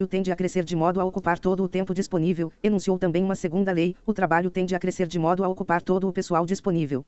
O 0.00 0.06
tende 0.06 0.30
a 0.30 0.36
crescer 0.36 0.62
de 0.62 0.76
modo 0.76 1.00
a 1.00 1.04
ocupar 1.04 1.40
todo 1.40 1.64
o 1.64 1.68
tempo 1.68 1.92
disponível, 1.92 2.52
enunciou 2.62 2.96
também 2.96 3.24
uma 3.24 3.34
segunda 3.34 3.72
lei, 3.72 3.96
o 4.06 4.14
trabalho 4.14 4.48
tende 4.48 4.72
a 4.76 4.78
crescer 4.78 5.08
de 5.08 5.18
modo 5.18 5.42
a 5.42 5.48
ocupar 5.48 5.82
todo 5.82 6.08
o 6.08 6.12
pessoal 6.12 6.46
disponível. 6.46 7.04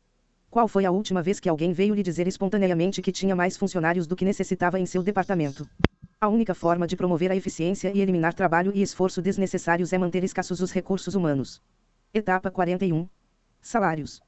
Qual 0.51 0.67
foi 0.67 0.85
a 0.85 0.91
última 0.91 1.23
vez 1.23 1.39
que 1.39 1.49
alguém 1.49 1.73
veio 1.73 1.95
lhe 1.95 2.03
dizer 2.03 2.27
espontaneamente 2.27 3.01
que 3.01 3.13
tinha 3.13 3.37
mais 3.37 3.57
funcionários 3.57 4.09
do 4.09 4.17
que 4.17 4.25
necessitava 4.25 4.81
em 4.81 4.87
seu 4.87 5.05
departamento? 5.05 5.69
A 6.21 6.27
única 6.27 6.53
forma 6.53 6.85
de 6.85 6.97
promover 6.97 7.31
a 7.31 7.37
eficiência 7.37 7.93
e 7.95 8.01
eliminar 8.01 8.35
trabalho 8.35 8.73
e 8.75 8.83
esforço 8.83 9.23
desnecessários 9.23 9.93
é 9.93 9.99
manter 9.99 10.25
escassos 10.25 10.61
os 10.61 10.73
recursos 10.73 11.15
humanos. 11.15 11.63
Etapa 12.13 12.51
41. 12.51 13.09
Salários. 13.61 14.21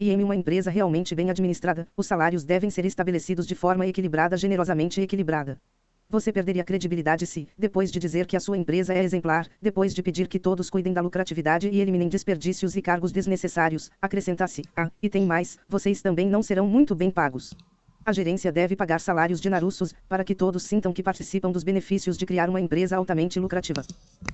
E 0.00 0.10
em 0.10 0.24
uma 0.24 0.34
empresa 0.34 0.70
realmente 0.70 1.14
bem 1.14 1.28
administrada, 1.28 1.86
os 1.94 2.06
salários 2.06 2.44
devem 2.44 2.70
ser 2.70 2.86
estabelecidos 2.86 3.46
de 3.46 3.54
forma 3.54 3.86
equilibrada, 3.86 4.38
generosamente 4.38 5.02
equilibrada. 5.02 5.60
Você 6.08 6.32
perderia 6.32 6.62
credibilidade 6.62 7.26
se, 7.26 7.48
depois 7.58 7.90
de 7.90 7.98
dizer 7.98 8.26
que 8.26 8.36
a 8.36 8.40
sua 8.40 8.56
empresa 8.56 8.94
é 8.94 9.02
exemplar, 9.02 9.48
depois 9.60 9.92
de 9.92 10.04
pedir 10.04 10.28
que 10.28 10.38
todos 10.38 10.70
cuidem 10.70 10.92
da 10.92 11.00
lucratividade 11.00 11.68
e 11.68 11.80
eliminem 11.80 12.08
desperdícios 12.08 12.76
e 12.76 12.82
cargos 12.82 13.10
desnecessários, 13.10 13.90
acrescentasse: 14.00 14.62
Ah, 14.76 14.88
e 15.02 15.10
tem 15.10 15.26
mais, 15.26 15.58
vocês 15.68 16.00
também 16.00 16.28
não 16.28 16.44
serão 16.44 16.64
muito 16.64 16.94
bem 16.94 17.10
pagos. 17.10 17.52
A 18.04 18.12
gerência 18.12 18.52
deve 18.52 18.76
pagar 18.76 19.00
salários 19.00 19.40
de 19.40 19.50
narussos, 19.50 19.92
para 20.08 20.22
que 20.22 20.32
todos 20.32 20.62
sintam 20.62 20.92
que 20.92 21.02
participam 21.02 21.50
dos 21.50 21.64
benefícios 21.64 22.16
de 22.16 22.24
criar 22.24 22.48
uma 22.48 22.60
empresa 22.60 22.96
altamente 22.96 23.40
lucrativa. 23.40 23.82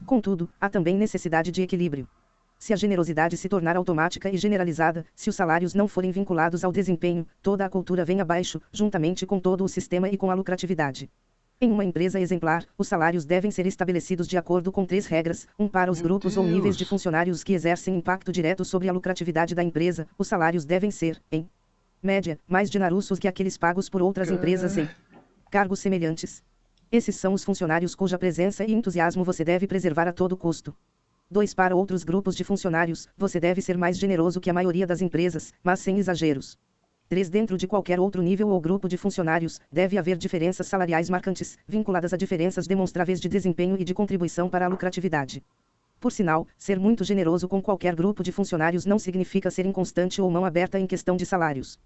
Contudo, 0.05 0.51
há 0.61 0.69
também 0.69 0.95
necessidade 0.95 1.51
de 1.51 1.63
equilíbrio. 1.63 2.07
Se 2.59 2.75
a 2.75 2.77
generosidade 2.77 3.39
se 3.39 3.49
tornar 3.49 3.79
automática 3.79 4.29
e 4.29 4.37
generalizada, 4.37 5.07
se 5.15 5.31
os 5.31 5.37
salários 5.37 5.73
não 5.73 5.89
forem 5.89 6.13
vinculados 6.13 6.65
ao 6.65 6.71
desempenho, 6.71 7.27
toda 7.41 7.65
a 7.65 7.71
cultura 7.71 8.05
vem 8.05 8.21
abaixo, 8.21 8.61
juntamente 8.71 9.25
com 9.25 9.41
todo 9.41 9.65
o 9.65 9.69
sistema 9.69 10.11
e 10.11 10.19
com 10.19 10.31
a 10.31 10.35
lucratividade. 10.35 11.11
Em 11.65 11.71
uma 11.71 11.85
empresa 11.85 12.19
exemplar, 12.19 12.67
os 12.77 12.89
salários 12.89 13.25
devem 13.25 13.53
ser 13.53 13.69
estabelecidos 13.69 14.27
de 14.27 14.37
acordo 14.37 14.73
com 14.73 14.85
três 14.85 15.07
regras: 15.07 15.47
um 15.57 15.69
para 15.69 15.93
os 15.93 15.99
Meu 15.99 16.09
grupos 16.09 16.37
ou 16.37 16.43
níveis 16.43 16.77
de 16.77 16.83
Deus. 16.83 16.89
funcionários 16.89 17.45
que 17.45 17.53
exercem 17.53 17.95
impacto 17.95 18.33
direto 18.33 18.65
sobre 18.65 18.89
a 18.89 18.93
lucratividade 18.93 19.55
da 19.55 19.63
empresa. 19.63 20.09
Os 20.19 20.27
salários 20.27 20.65
devem 20.65 20.91
ser, 20.91 21.23
em 21.31 21.49
média, 22.03 22.37
mais 22.49 22.69
dinarussos 22.69 23.17
que 23.17 23.29
aqueles 23.29 23.57
pagos 23.57 23.89
por 23.89 24.03
outras 24.03 24.29
empresas 24.29 24.77
em 24.77 24.89
cargos 25.53 25.79
semelhantes. 25.79 26.43
Esses 26.91 27.15
são 27.15 27.33
os 27.33 27.45
funcionários 27.45 27.95
cuja 27.95 28.19
presença 28.19 28.65
e 28.65 28.73
entusiasmo 28.73 29.23
você 29.23 29.45
deve 29.45 29.69
preservar 29.69 30.09
a 30.09 30.13
todo 30.13 30.37
custo. 30.37 30.75
2. 31.31 31.55
Para 31.55 31.77
outros 31.77 32.03
grupos 32.03 32.35
de 32.35 32.43
funcionários, 32.43 33.09
você 33.17 33.39
deve 33.39 33.63
ser 33.63 33.79
mais 33.79 33.97
generoso 33.97 34.41
que 34.41 34.51
a 34.51 34.53
maioria 34.53 34.85
das 34.85 35.01
empresas, 35.01 35.55
mas 35.63 35.79
sem 35.79 35.97
exageros. 35.97 36.59
3. 37.09 37.29
Dentro 37.29 37.59
de 37.59 37.67
qualquer 37.67 38.01
outro 38.01 38.23
nível 38.23 38.49
ou 38.49 38.61
grupo 38.61 38.89
de 38.89 38.97
funcionários, 38.97 39.61
deve 39.71 39.99
haver 39.99 40.17
diferenças 40.17 40.67
salariais 40.67 41.11
marcantes, 41.11 41.59
vinculadas 41.69 42.13
a 42.13 42.17
diferenças 42.17 42.67
demonstráveis 42.67 43.21
de 43.21 43.29
desempenho 43.29 43.77
e 43.79 43.85
de 43.85 43.95
contribuição 43.95 44.49
para 44.49 44.65
a 44.65 44.69
lucratividade. 44.69 45.43
Por 46.01 46.11
sinal, 46.11 46.47
ser 46.59 46.81
muito 46.81 47.05
generoso 47.05 47.47
com 47.49 47.63
qualquer 47.63 47.95
grupo 47.95 48.23
de 48.23 48.33
funcionários 48.33 48.85
não 48.85 48.99
significa 48.99 49.51
ser 49.51 49.67
inconstante 49.67 50.21
ou 50.21 50.31
mão 50.31 50.45
aberta 50.45 50.79
em 50.79 50.87
questão 50.87 51.17
de 51.17 51.25
salários. 51.25 51.79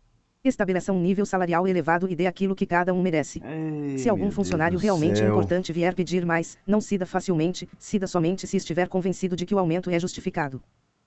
Estabeleça 0.42 0.92
um 0.92 1.00
nível 1.00 1.27
salarial 1.27 1.67
elevado 1.67 2.08
e 2.08 2.14
dê 2.14 2.27
aquilo 2.27 2.55
que 2.55 2.64
cada 2.64 2.95
um 2.95 3.03
merece. 3.03 3.42
Ei, 3.45 3.98
Se 3.98 4.08
algum 4.08 4.30
funcionário 4.30 4.78
realmente 4.78 5.19
céu. 5.19 5.28
importante 5.28 5.73
vier 5.73 5.92
pedir 5.95 6.25
mais, 6.25 6.56
não 6.67 6.80
cida 6.80 7.05
facilmente, 7.05 7.69
cida 7.78 8.06
somente 8.06 8.47
se 8.47 8.56
estiver 8.56 8.89
convencido 8.89 9.34
de 9.34 9.45
que 9.45 9.55
o 9.55 9.58
aumento 9.58 9.91
é 9.91 9.98
justificado. 9.98 10.62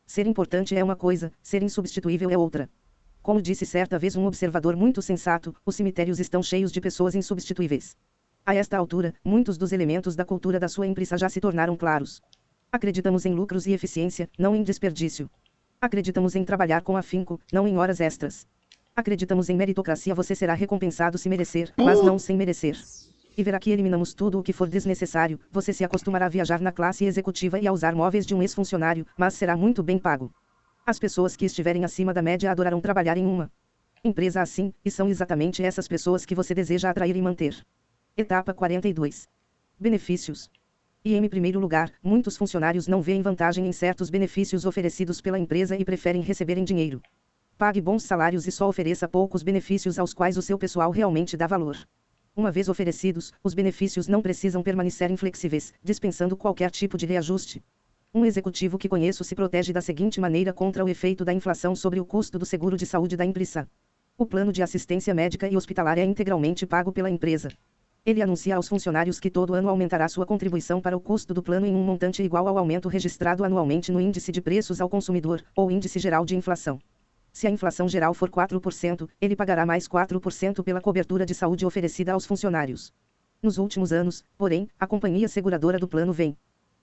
Ser 0.05 0.27
importante 0.27 0.75
é 0.75 0.83
uma 0.83 0.95
coisa, 0.95 1.31
ser 1.41 1.63
insubstituível 1.63 2.29
é 2.29 2.37
outra. 2.37 2.69
Como 3.21 3.41
disse 3.41 3.65
certa 3.65 3.99
vez 3.99 4.15
um 4.15 4.25
observador 4.25 4.75
muito 4.75 5.01
sensato, 5.01 5.53
os 5.65 5.75
cemitérios 5.75 6.19
estão 6.19 6.41
cheios 6.41 6.71
de 6.71 6.79
pessoas 6.79 7.15
insubstituíveis. 7.15 7.95
A 8.45 8.55
esta 8.55 8.77
altura, 8.77 9.13
muitos 9.23 9.57
dos 9.57 9.71
elementos 9.71 10.15
da 10.15 10.25
cultura 10.25 10.59
da 10.59 10.67
sua 10.67 10.87
empresa 10.87 11.17
já 11.17 11.29
se 11.29 11.39
tornaram 11.39 11.75
claros. 11.75 12.21
Acreditamos 12.71 13.25
em 13.25 13.33
lucros 13.33 13.67
e 13.67 13.73
eficiência, 13.73 14.29
não 14.37 14.55
em 14.55 14.63
desperdício. 14.63 15.29
Acreditamos 15.81 16.35
em 16.35 16.43
trabalhar 16.43 16.81
com 16.81 16.97
afinco, 16.97 17.39
não 17.51 17.67
em 17.67 17.77
horas 17.77 17.99
extras. 17.99 18.47
Acreditamos 18.95 19.49
em 19.49 19.55
meritocracia, 19.55 20.15
você 20.15 20.33
será 20.33 20.53
recompensado 20.53 21.17
se 21.17 21.29
merecer, 21.29 21.73
mas 21.77 22.03
não 22.03 22.17
sem 22.17 22.35
merecer. 22.35 22.77
E 23.37 23.43
verá 23.43 23.59
que 23.59 23.71
eliminamos 23.71 24.13
tudo 24.13 24.39
o 24.39 24.43
que 24.43 24.51
for 24.51 24.67
desnecessário, 24.67 25.39
você 25.51 25.71
se 25.71 25.83
acostumará 25.83 26.25
a 26.25 26.29
viajar 26.29 26.59
na 26.59 26.71
classe 26.71 27.05
executiva 27.05 27.59
e 27.59 27.67
a 27.67 27.71
usar 27.71 27.95
móveis 27.95 28.25
de 28.25 28.35
um 28.35 28.41
ex-funcionário, 28.41 29.05
mas 29.17 29.35
será 29.35 29.55
muito 29.55 29.81
bem 29.81 29.97
pago. 29.97 30.33
As 30.89 30.97
pessoas 30.97 31.35
que 31.35 31.45
estiverem 31.45 31.85
acima 31.85 32.11
da 32.15 32.19
média 32.19 32.49
adorarão 32.49 32.81
trabalhar 32.81 33.15
em 33.15 33.23
uma 33.23 33.51
empresa 34.03 34.41
assim, 34.41 34.73
e 34.83 34.89
são 34.89 35.07
exatamente 35.07 35.63
essas 35.63 35.87
pessoas 35.87 36.25
que 36.25 36.33
você 36.33 36.51
deseja 36.55 36.89
atrair 36.89 37.15
e 37.15 37.21
manter. 37.21 37.63
Etapa 38.17 38.55
42. 38.55 39.29
Benefícios. 39.79 40.49
E 41.05 41.13
em 41.13 41.29
primeiro 41.29 41.59
lugar, 41.59 41.93
muitos 42.01 42.35
funcionários 42.35 42.87
não 42.87 43.03
veem 43.03 43.21
vantagem 43.21 43.67
em 43.67 43.71
certos 43.71 44.09
benefícios 44.09 44.65
oferecidos 44.65 45.21
pela 45.21 45.37
empresa 45.37 45.77
e 45.77 45.85
preferem 45.85 46.23
receber 46.23 46.57
em 46.57 46.63
dinheiro. 46.63 46.99
Pague 47.55 47.79
bons 47.79 48.01
salários 48.01 48.47
e 48.47 48.51
só 48.51 48.67
ofereça 48.67 49.07
poucos 49.07 49.43
benefícios 49.43 49.99
aos 49.99 50.11
quais 50.11 50.37
o 50.37 50.41
seu 50.41 50.57
pessoal 50.57 50.89
realmente 50.89 51.37
dá 51.37 51.45
valor. 51.45 51.77
Uma 52.35 52.51
vez 52.51 52.67
oferecidos, 52.67 53.31
os 53.43 53.53
benefícios 53.53 54.07
não 54.07 54.23
precisam 54.23 54.63
permanecer 54.63 55.11
inflexíveis, 55.11 55.71
dispensando 55.83 56.35
qualquer 56.35 56.71
tipo 56.71 56.97
de 56.97 57.05
reajuste. 57.05 57.63
Um 58.11 58.25
executivo 58.25 58.79
que 58.79 58.89
conheço 58.89 59.23
se 59.23 59.35
protege 59.35 59.71
da 59.71 59.81
seguinte 59.81 60.19
maneira 60.19 60.51
contra 60.51 60.83
o 60.83 60.89
efeito 60.89 61.23
da 61.23 61.31
inflação 61.31 61.75
sobre 61.75 61.99
o 61.99 62.05
custo 62.05 62.39
do 62.39 62.45
seguro 62.45 62.75
de 62.75 62.83
saúde 62.83 63.15
da 63.15 63.23
empresa. 63.23 63.69
O 64.17 64.25
plano 64.25 64.51
de 64.51 64.63
assistência 64.63 65.13
médica 65.13 65.47
e 65.47 65.55
hospitalar 65.55 65.99
é 65.99 66.03
integralmente 66.03 66.65
pago 66.65 66.91
pela 66.91 67.07
empresa. 67.07 67.49
Ele 68.03 68.23
anuncia 68.23 68.55
aos 68.55 68.67
funcionários 68.67 69.19
que 69.19 69.29
todo 69.29 69.53
ano 69.53 69.69
aumentará 69.69 70.07
sua 70.07 70.25
contribuição 70.25 70.81
para 70.81 70.97
o 70.97 70.99
custo 70.99 71.35
do 71.35 71.43
plano 71.43 71.67
em 71.67 71.75
um 71.75 71.83
montante 71.83 72.23
igual 72.23 72.47
ao 72.47 72.57
aumento 72.57 72.89
registrado 72.89 73.43
anualmente 73.43 73.91
no 73.91 74.01
índice 74.01 74.31
de 74.31 74.41
preços 74.41 74.81
ao 74.81 74.89
consumidor, 74.89 75.43
ou 75.55 75.69
índice 75.69 75.99
geral 75.99 76.25
de 76.25 76.35
inflação. 76.35 76.79
Se 77.31 77.45
a 77.45 77.51
inflação 77.51 77.87
geral 77.87 78.15
for 78.15 78.31
4%, 78.31 79.07
ele 79.21 79.35
pagará 79.35 79.67
mais 79.67 79.87
4% 79.87 80.63
pela 80.63 80.81
cobertura 80.81 81.27
de 81.27 81.35
saúde 81.35 81.63
oferecida 81.63 82.13
aos 82.13 82.25
funcionários. 82.25 82.91
Nos 83.39 83.59
últimos 83.59 83.93
anos, 83.93 84.23
porém, 84.35 84.67
a 84.79 84.87
companhia 84.87 85.27
seguradora 85.27 85.77
do 85.77 85.87
plano 85.87 86.11
vem 86.11 86.35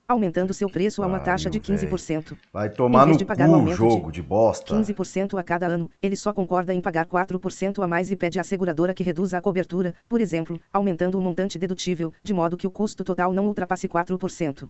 aumentando 0.09 0.55
seu 0.55 0.69
preço 0.69 1.03
a 1.03 1.07
uma 1.07 1.19
taxa 1.19 1.51
de 1.51 1.59
Pariu, 1.59 1.89
15%. 1.89 2.37
Vai 2.53 2.71
tomar 2.71 3.07
no 3.07 3.17
de 3.17 3.25
pagar 3.25 3.49
um 3.49 3.65
cu, 3.65 3.71
de 3.71 3.75
jogo 3.75 4.13
de 4.13 4.23
bosta. 4.23 4.75
15% 4.75 5.39
a 5.39 5.43
cada 5.43 5.67
ano, 5.67 5.91
ele 6.01 6.15
só 6.15 6.33
concorda 6.33 6.73
em 6.73 6.81
pagar 6.81 7.07
4% 7.07 7.83
a 7.83 7.87
mais 7.89 8.11
e 8.11 8.17
pede 8.17 8.39
à 8.39 8.45
seguradora 8.45 8.95
que 8.95 9.03
reduza 9.03 9.37
a 9.37 9.41
cobertura, 9.41 9.95
por 10.09 10.21
exemplo, 10.21 10.61
aumentando 10.73 11.19
o 11.19 11.21
montante 11.21 11.59
dedutível, 11.59 12.13
de 12.23 12.33
modo 12.33 12.57
que 12.57 12.67
o 12.67 12.71
custo 12.71 13.03
total 13.03 13.33
não 13.33 13.47
ultrapasse 13.47 13.89
4%. 13.89 14.69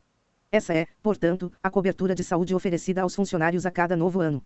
Essa 0.50 0.72
é, 0.72 0.86
portanto, 1.02 1.52
a 1.62 1.68
cobertura 1.68 2.14
de 2.14 2.24
saúde 2.24 2.54
oferecida 2.54 3.02
aos 3.02 3.14
funcionários 3.14 3.66
a 3.66 3.70
cada 3.70 3.94
novo 3.94 4.20
ano. 4.20 4.42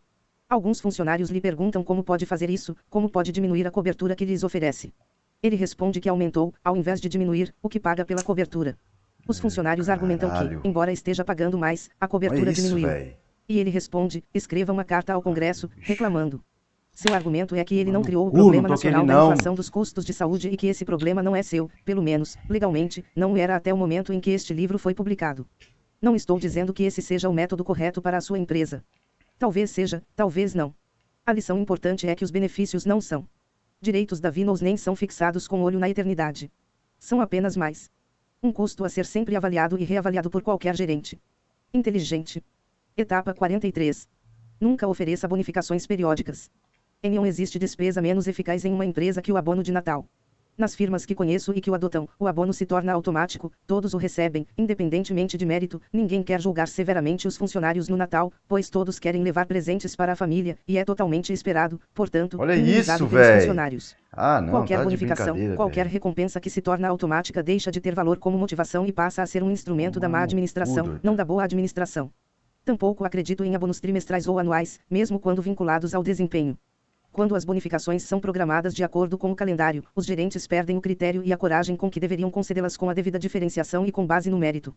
Alguns 0.49 0.81
funcionários 0.81 1.31
lhe 1.31 1.41
perguntam 1.41 1.85
como 1.85 2.03
pode 2.03 2.27
fazer 2.27 2.51
isso, 2.51 2.75
como 2.89 3.09
pode 3.09 3.31
diminuir 3.31 3.67
a 3.67 3.71
cobertura 3.71 4.17
que 4.17 4.25
lhes 4.25 4.43
oferece. 4.43 4.93
Ele 5.41 5.55
responde 5.55 6.01
que 6.01 6.09
aumentou, 6.09 6.53
ao 6.65 6.77
invés 6.77 7.01
de 7.01 7.09
diminuir, 7.09 7.55
o 7.63 7.69
que 7.69 7.79
paga 7.79 8.05
pela 8.05 8.25
cobertura. 8.25 8.77
Os 9.31 9.39
funcionários 9.39 9.89
argumentam 9.89 10.29
caralho. 10.29 10.61
que, 10.61 10.67
embora 10.67 10.91
esteja 10.91 11.25
pagando 11.25 11.57
mais, 11.57 11.89
a 12.01 12.09
cobertura 12.09 12.51
isso, 12.51 12.63
diminuiu. 12.63 12.89
velho. 12.89 13.17
E 13.49 13.61
ele 13.61 13.71
responde: 13.71 14.25
escreva 14.35 14.73
uma 14.73 14.85
carta 14.85 15.13
ao 15.13 15.23
Congresso, 15.23 15.71
reclamando. 15.79 16.43
Seu 16.93 17.15
argumento 17.15 17.55
é 17.55 17.63
que 17.63 17.77
ele 17.77 17.93
não 17.93 18.03
criou 18.03 18.27
o 18.27 18.33
problema 18.33 18.67
toque 18.67 18.91
nacional 18.91 19.07
da 19.07 19.33
inflação 19.33 19.55
dos 19.55 19.71
custos 19.71 20.05
de 20.05 20.13
saúde 20.13 20.49
e 20.49 20.57
que 20.57 20.67
esse 20.67 20.85
problema 20.85 21.23
não 21.23 21.37
é 21.37 21.45
seu, 21.45 21.71
pelo 21.85 22.03
menos, 22.03 22.37
legalmente, 22.49 23.05
não 23.15 23.37
era 23.37 23.55
até 23.55 23.73
o 23.73 23.77
momento 23.77 24.13
em 24.13 24.19
que 24.19 24.33
este 24.33 24.53
livro 24.53 24.81
foi 24.81 24.95
publicado. 24.95 25.47
Não 26.03 26.17
estou 26.17 26.37
dizendo 26.37 26.75
que 26.75 26.83
esse 26.83 27.01
seja 27.01 27.29
o 27.29 27.33
método 27.33 27.63
correto 27.63 28.03
para 28.03 28.17
a 28.17 28.21
sua 28.21 28.37
empresa. 28.37 28.83
Talvez 29.39 29.71
seja, 29.71 30.03
talvez 30.17 30.57
não. 30.57 30.75
A 31.25 31.33
lição 31.33 31.57
importante 31.57 32.09
é 32.09 32.17
que 32.17 32.25
os 32.25 32.33
benefícios 32.33 32.85
não 32.85 33.01
são 33.01 33.29
direitos 33.81 34.19
da 34.19 34.29
Vinos 34.29 34.61
nem 34.61 34.77
são 34.77 34.97
fixados 34.97 35.47
com 35.47 35.63
olho 35.63 35.79
na 35.79 35.89
eternidade. 35.89 36.51
São 36.99 37.21
apenas 37.21 37.57
mais 37.57 37.89
um 38.43 38.51
custo 38.51 38.85
a 38.85 38.89
ser 38.89 39.05
sempre 39.05 39.37
avaliado 39.37 39.79
e 39.79 39.85
reavaliado 39.85 40.31
por 40.31 40.43
qualquer 40.43 40.75
gerente. 40.75 41.21
Inteligente. 41.75 42.43
Etapa 42.97 43.35
43. 43.35 44.09
Nunca 44.59 44.89
ofereça 44.89 45.29
bonificações 45.29 45.87
periódicas. 45.87 46.51
Em 47.03 47.13
não 47.13 47.27
existe 47.27 47.59
despesa 47.59 48.01
menos 48.01 48.27
eficaz 48.27 48.65
em 48.65 48.73
uma 48.73 48.87
empresa 48.87 49.21
que 49.21 49.31
o 49.31 49.37
abono 49.37 49.63
de 49.63 49.73
Natal. 49.73 50.07
Nas 50.57 50.75
firmas 50.75 51.07
que 51.07 51.15
conheço 51.15 51.53
e 51.55 51.61
que 51.61 51.71
o 51.71 51.75
adotam, 51.75 52.09
o 52.19 52.27
abono 52.27 52.53
se 52.53 52.67
torna 52.67 52.93
automático, 52.93 53.51
todos 53.67 53.95
o 53.95 53.97
recebem, 53.97 54.47
independentemente 54.59 55.39
de 55.39 55.47
mérito, 55.47 55.81
ninguém 55.93 56.23
quer 56.23 56.41
julgar 56.41 56.69
severamente 56.69 57.27
os 57.27 57.37
funcionários 57.37 57.89
no 57.89 57.97
Natal, 57.97 58.33
pois 58.47 58.69
todos 58.69 58.99
querem 58.99 59.23
levar 59.23 59.47
presentes 59.47 59.97
para 59.97 60.13
a 60.13 60.17
família, 60.17 60.59
e 60.69 60.77
é 60.77 60.85
totalmente 60.85 61.33
esperado, 61.33 61.81
portanto, 61.95 62.37
Olha 62.39 62.55
isso, 62.55 63.09
pelos 63.09 63.41
funcionários. 63.41 63.97
Ah, 64.13 64.41
não, 64.41 64.51
qualquer 64.51 64.79
tá 64.79 64.85
bonificação, 64.85 65.37
qualquer 65.57 65.85
velho. 65.85 65.93
recompensa 65.93 66.41
que 66.41 66.51
se 66.51 66.61
torna 66.61 66.89
automática 66.89 67.43
deixa 67.43 67.71
de 67.71 67.81
ter 67.81 67.95
valor 67.95 68.19
como 68.19 68.37
motivação 68.37 68.85
e 68.85 68.93
passa 68.93 69.23
a 69.23 69.27
ser 69.27 69.43
um 69.43 69.51
instrumento 69.51 69.99
da 69.99 70.09
má 70.09 70.19
Mano, 70.19 70.25
administração, 70.25 70.85
tudo. 70.85 71.01
não 71.03 71.17
da 71.17 71.25
boa 71.25 71.45
administração. 71.45 72.11
Tampouco 72.65 73.05
acredito 73.05 73.43
em 73.45 73.55
abonos 73.55 73.81
trimestrais 73.81 74.27
ou 74.29 74.39
anuais, 74.39 74.79
mesmo 74.91 75.19
quando 75.19 75.41
vinculados 75.41 75.95
ao 75.95 76.03
desempenho. 76.03 76.59
Quando 77.13 77.35
as 77.35 77.45
bonificações 77.45 78.05
são 78.05 78.21
programadas 78.21 78.73
de 78.73 78.85
acordo 78.85 79.19
com 79.19 79.33
o 79.33 79.37
calendário, 79.37 79.85
os 79.97 80.07
gerentes 80.07 80.47
perdem 80.47 80.77
o 80.77 80.81
critério 80.81 81.23
e 81.25 81.33
a 81.33 81.37
coragem 81.37 81.75
com 81.75 81.91
que 81.91 81.99
deveriam 81.99 82.31
concedê-las 82.31 82.77
com 82.77 82.89
a 82.89 82.95
devida 82.95 83.19
diferenciação 83.19 83.85
e 83.85 83.91
com 83.91 84.07
base 84.07 84.31
no 84.31 84.39
mérito. 84.39 84.75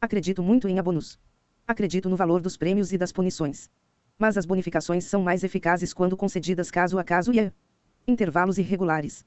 Acredito 0.00 0.42
muito 0.42 0.66
em 0.66 0.78
abonos. 0.78 1.18
Acredito 1.66 2.08
no 2.08 2.16
valor 2.16 2.40
dos 2.40 2.56
prêmios 2.56 2.92
e 2.92 2.98
das 2.98 3.12
punições. 3.12 3.70
Mas 4.18 4.38
as 4.38 4.46
bonificações 4.46 5.04
são 5.04 5.22
mais 5.22 5.44
eficazes 5.44 5.92
quando 5.92 6.16
concedidas 6.16 6.70
caso 6.70 6.98
a 6.98 7.04
caso 7.04 7.32
e 7.32 7.40
a 7.40 7.52
intervalos 8.08 8.58
irregulares. 8.58 9.24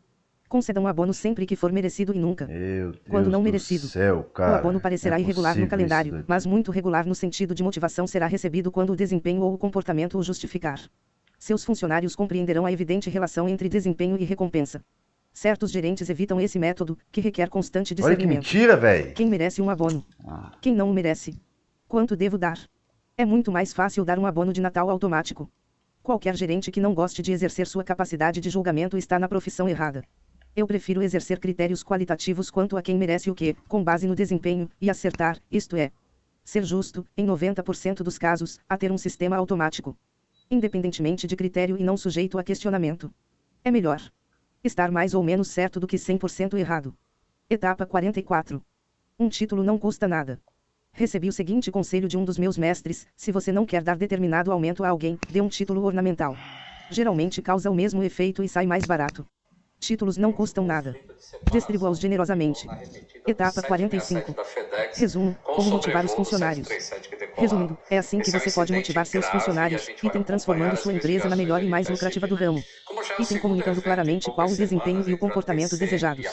Concedam 0.50 0.88
abono 0.88 1.14
sempre 1.14 1.46
que 1.46 1.56
for 1.56 1.72
merecido 1.72 2.14
e 2.14 2.20
nunca. 2.20 2.48
quando 3.10 3.30
não 3.30 3.42
merecido. 3.42 3.88
Céu, 3.88 4.24
cara, 4.24 4.54
o 4.54 4.56
abono 4.56 4.80
parecerá 4.80 5.18
é 5.18 5.22
irregular 5.22 5.58
no 5.58 5.68
calendário, 5.68 6.24
mas 6.26 6.46
muito 6.46 6.72
regular 6.72 7.06
no 7.06 7.14
sentido 7.14 7.54
de 7.54 7.62
motivação 7.62 8.08
será 8.08 8.28
recebido 8.28 8.72
quando 8.72 8.94
o 8.94 8.96
desempenho 8.96 9.42
ou 9.42 9.54
o 9.54 9.58
comportamento 9.58 10.18
o 10.18 10.24
justificar. 10.24 10.80
Seus 11.38 11.64
funcionários 11.64 12.16
compreenderão 12.16 12.66
a 12.66 12.72
evidente 12.72 13.10
relação 13.10 13.48
entre 13.48 13.70
desempenho 13.70 14.18
e 14.20 14.24
recompensa. 14.26 14.84
Certos 15.32 15.70
gerentes 15.72 16.10
evitam 16.10 16.42
esse 16.42 16.58
método, 16.58 16.98
que 17.12 17.22
requer 17.22 17.48
constante 17.50 17.94
Olha 17.94 17.96
que 17.96 18.02
discernimento. 18.26 18.44
mentira, 18.44 18.76
velho. 18.76 19.14
Quem 19.14 19.28
merece 19.28 19.62
um 19.62 19.70
abono? 19.70 20.04
Ah, 20.26 20.52
Quem 20.60 20.74
não 20.74 20.90
o 20.90 20.94
merece? 20.94 21.40
Quanto 21.88 22.16
devo 22.16 22.38
dar? 22.38 22.60
É 23.16 23.24
muito 23.24 23.52
mais 23.52 23.72
fácil 23.72 24.04
dar 24.04 24.18
um 24.18 24.26
abono 24.26 24.52
de 24.52 24.62
Natal 24.62 24.90
automático. 24.90 25.50
Qualquer 26.02 26.36
gerente 26.36 26.72
que 26.72 26.80
não 26.82 26.94
goste 26.94 27.22
de 27.22 27.32
exercer 27.32 27.68
sua 27.68 27.84
capacidade 27.84 28.42
de 28.42 28.50
julgamento 28.50 28.98
está 28.98 29.20
na 29.20 29.28
profissão 29.28 29.70
errada. 29.70 30.04
Eu 30.56 30.66
prefiro 30.66 31.04
exercer 31.04 31.40
critérios 31.40 31.84
qualitativos 31.84 32.50
quanto 32.50 32.76
a 32.76 32.82
quem 32.82 32.98
merece 32.98 33.30
o 33.30 33.36
que, 33.36 33.56
com 33.68 33.84
base 33.84 34.08
no 34.08 34.16
desempenho, 34.16 34.68
e 34.82 34.90
acertar, 34.90 35.38
isto 35.52 35.76
é, 35.76 35.92
ser 36.44 36.64
justo, 36.64 37.06
em 37.16 37.28
90% 37.28 37.98
dos 37.98 38.18
casos, 38.18 38.60
a 38.68 38.76
ter 38.76 38.92
um 38.92 38.98
sistema 38.98 39.36
automático. 39.36 39.96
Independentemente 40.50 41.28
de 41.28 41.36
critério 41.36 41.78
e 41.78 41.84
não 41.84 41.98
sujeito 41.98 42.38
a 42.38 42.44
questionamento. 42.44 43.14
É 43.64 43.70
melhor 43.70 44.02
estar 44.64 44.92
mais 44.92 45.14
ou 45.14 45.24
menos 45.24 45.50
certo 45.50 45.80
do 45.80 45.88
que 45.88 45.98
100% 45.98 46.58
errado. 46.58 46.94
Etapa 47.50 47.86
44. 47.86 48.62
Um 49.20 49.30
título 49.30 49.64
não 49.64 49.78
custa 49.78 50.08
nada. 50.08 50.40
Recebi 50.92 51.28
o 51.28 51.34
seguinte 51.34 51.72
conselho 51.72 52.08
de 52.08 52.18
um 52.18 52.24
dos 52.24 52.38
meus 52.38 52.58
mestres: 52.58 53.06
se 53.16 53.32
você 53.32 53.52
não 53.52 53.66
quer 53.66 53.84
dar 53.84 53.98
determinado 53.98 54.52
aumento 54.52 54.84
a 54.84 54.90
alguém, 54.90 55.20
dê 55.30 55.42
um 55.42 55.50
título 55.50 55.84
ornamental. 55.84 56.36
Geralmente 56.90 57.42
causa 57.42 57.70
o 57.70 57.76
mesmo 57.76 58.02
efeito 58.02 58.44
e 58.44 58.50
sai 58.50 58.66
mais 58.66 58.86
barato. 58.86 59.26
Títulos 59.80 60.18
não 60.18 60.34
custam 60.34 60.66
nada. 60.66 60.96
Distribua-os 61.52 62.00
generosamente. 62.00 62.68
Etapa 63.28 63.62
45. 63.62 64.36
Resumo: 64.96 65.36
como 65.44 65.70
motivar 65.70 66.06
os 66.06 66.14
funcionários. 66.14 66.68
Resumindo, 67.38 67.78
é 67.90 68.00
assim 68.00 68.20
que 68.20 68.32
você 68.32 68.52
pode 68.52 68.74
motivar 68.74 69.06
seus 69.06 69.28
funcionários, 69.28 69.88
item 70.04 70.24
transformando 70.24 70.76
sua 70.76 70.94
empresa 70.94 71.30
na 71.30 71.36
melhor 71.36 71.64
e 71.64 71.68
mais 71.68 71.88
lucrativa 71.88 72.28
do 72.28 72.34
ramo. 72.34 72.64
Item 73.20 73.40
comunicando 73.40 73.82
claramente 73.82 74.32
qual 74.32 74.48
o 74.48 74.56
desempenho 74.56 75.08
e 75.08 75.14
o 75.14 75.18
comportamento 75.18 75.78
desejados. 75.78 76.26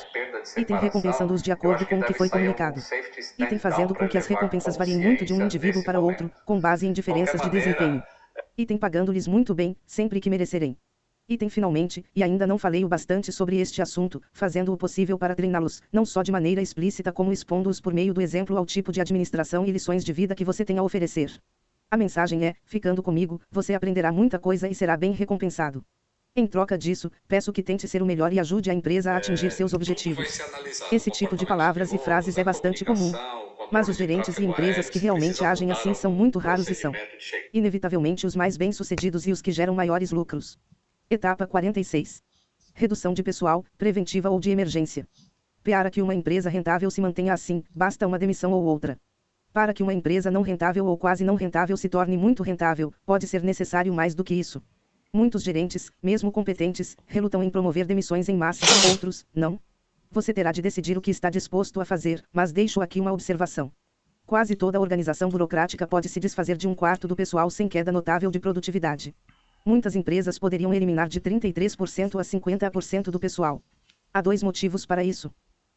Item 0.57 0.79
recompensando-os 0.79 1.43
de 1.43 1.53
acordo 1.53 1.87
com 1.87 1.99
o 1.99 2.03
que 2.03 2.15
foi 2.15 2.31
comunicado. 2.31 2.81
Item 3.39 3.59
fazendo 3.59 3.95
com 3.95 4.09
que 4.09 4.17
as 4.17 4.27
recompensas 4.27 4.77
variem 4.77 4.99
muito 4.99 5.25
de 5.25 5.35
um 5.35 5.45
indivíduo 5.45 5.85
para 5.85 6.01
outro, 6.01 6.31
com 6.47 6.59
base 6.59 6.87
em 6.87 6.93
diferenças 6.93 7.41
de 7.41 7.51
desempenho. 7.51 8.03
Item 8.57 8.79
pagando-lhes 8.79 9.27
muito 9.27 9.55
bem, 9.55 9.77
sempre 9.87 10.21
que 10.21 10.31
merecerem. 10.31 10.77
Item 11.27 11.49
finalmente, 11.49 12.05
e 12.15 12.23
ainda 12.23 12.47
não 12.47 12.59
falei 12.59 12.85
o 12.85 12.89
bastante 12.89 13.33
sobre 13.33 13.59
este 13.59 13.81
assunto, 13.81 14.21
fazendo 14.31 14.71
o 14.75 14.77
possível 14.77 15.17
para 15.17 15.35
treiná-los, 15.35 15.81
não 15.91 16.05
só 16.05 16.23
de 16.23 16.31
maneira 16.31 16.61
explícita 16.61 17.11
como 17.11 17.33
expondo-os 17.33 17.81
por 17.81 17.95
meio 17.95 18.13
do 18.13 18.21
exemplo 18.21 18.59
ao 18.59 18.67
tipo 18.67 18.93
de 18.93 19.01
administração 19.01 19.65
e 19.65 19.71
lições 19.71 20.05
de 20.05 20.13
vida 20.13 20.35
que 20.35 20.45
você 20.45 20.67
tem 20.67 20.77
a 20.77 20.83
oferecer. 20.83 21.33
A 21.91 21.97
mensagem 21.97 22.45
é: 22.45 22.55
ficando 22.67 23.03
comigo, 23.03 23.41
você 23.51 23.73
aprenderá 23.73 24.13
muita 24.13 24.39
coisa 24.39 24.69
e 24.69 24.75
será 24.75 24.99
bem 24.99 25.13
recompensado. 25.13 25.83
Em 26.37 26.47
troca 26.47 26.77
disso, 26.77 27.11
peço 27.27 27.55
que 27.55 27.63
tente 27.63 27.89
ser 27.89 28.03
o 28.03 28.07
melhor 28.07 28.31
e 28.31 28.39
ajude 28.39 28.71
a 28.71 28.75
empresa 28.75 29.13
a 29.13 29.17
atingir 29.17 29.51
seus 29.51 29.73
objetivos. 29.73 30.41
Esse 30.93 31.11
tipo 31.11 31.39
de 31.39 31.47
palavras 31.47 31.95
e 31.95 31.97
frases 31.97 32.37
é 32.37 32.45
bastante 32.45 32.85
comum. 32.85 33.13
Mas 33.73 33.89
os 33.89 33.97
gerentes 33.97 34.37
e 34.37 34.45
empresas 34.45 34.91
que 34.91 34.99
realmente 34.99 35.43
agem 35.43 35.71
assim 35.71 35.95
são 35.95 36.13
muito 36.13 36.39
raros 36.39 36.69
e 36.69 36.75
são, 36.75 36.93
inevitavelmente, 37.51 38.27
os 38.27 38.37
mais 38.37 38.59
bem-sucedidos 38.59 39.27
e 39.27 39.33
os 39.33 39.41
que 39.41 39.53
geram 39.53 39.75
maiores 39.75 40.13
lucros. 40.13 40.59
Etapa 41.11 41.47
46. 41.47 42.23
Redução 42.73 43.13
de 43.13 43.23
pessoal, 43.23 43.63
preventiva 43.77 44.31
ou 44.31 44.41
de 44.41 44.51
emergência. 44.51 45.07
Para 45.63 45.91
que 45.91 46.01
uma 46.01 46.15
empresa 46.15 46.49
rentável 46.49 46.91
se 46.91 46.99
mantenha 46.99 47.35
assim, 47.35 47.63
basta 47.75 48.07
uma 48.07 48.19
demissão 48.19 48.53
ou 48.53 48.65
outra. 48.65 48.99
Para 49.53 49.75
que 49.75 49.83
uma 49.83 49.93
empresa 49.93 50.31
não 50.31 50.41
rentável 50.41 50.87
ou 50.87 50.97
quase 50.97 51.23
não 51.23 51.35
rentável 51.35 51.77
se 51.77 51.91
torne 51.91 52.17
muito 52.17 52.43
rentável, 52.43 52.91
pode 53.05 53.27
ser 53.27 53.43
necessário 53.43 53.93
mais 53.93 54.15
do 54.15 54.25
que 54.25 54.35
isso. 54.35 54.63
Muitos 55.13 55.43
gerentes, 55.43 55.93
mesmo 56.03 56.33
competentes, 56.33 56.97
relutam 57.07 57.43
em 57.43 57.51
promover 57.51 57.85
demissões 57.85 58.31
em 58.31 58.37
massa, 58.37 58.65
outros, 58.89 59.27
não. 59.35 59.61
Você 60.11 60.33
terá 60.33 60.53
de 60.53 60.63
decidir 60.63 60.97
o 60.97 61.03
que 61.03 61.11
está 61.11 61.29
disposto 61.29 61.83
a 61.83 61.85
fazer, 61.85 62.25
mas 62.33 62.51
deixo 62.51 62.81
aqui 62.81 62.99
uma 62.99 63.13
observação. 63.13 63.71
Quase 64.25 64.57
toda 64.57 64.81
organização 64.81 65.29
burocrática 65.29 65.87
pode 65.87 66.09
se 66.09 66.19
desfazer 66.19 66.57
de 66.57 66.67
um 66.67 66.75
quarto 66.75 67.07
do 67.07 67.15
pessoal 67.15 67.51
sem 67.51 67.69
queda 67.69 67.93
notável 67.93 68.31
de 68.31 68.41
produtividade. 68.41 69.15
Muitas 69.67 69.97
empresas 69.97 70.39
poderiam 70.39 70.75
eliminar 70.75 71.09
de 71.09 71.19
33% 71.19 72.21
a 72.21 72.23
50% 72.23 73.05
do 73.05 73.19
pessoal. 73.19 73.63
Há 74.13 74.21
dois 74.21 74.43
motivos 74.43 74.85
para 74.85 75.03
isso. 75.03 75.31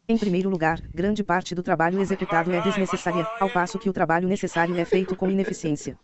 Em 0.10 0.18
primeiro 0.18 0.50
lugar, 0.50 0.82
grande 0.94 1.24
parte 1.24 1.56
do 1.56 1.64
trabalho 1.64 2.02
executado 2.02 2.52
é 2.52 2.60
desnecessária, 2.60 3.26
ao 3.40 3.50
passo 3.50 3.80
que 3.80 3.90
o 3.90 3.94
trabalho 3.94 4.28
necessário 4.28 4.76
é 4.76 4.84
feito 4.84 5.16
com 5.16 5.32
ineficiência. 5.32 5.98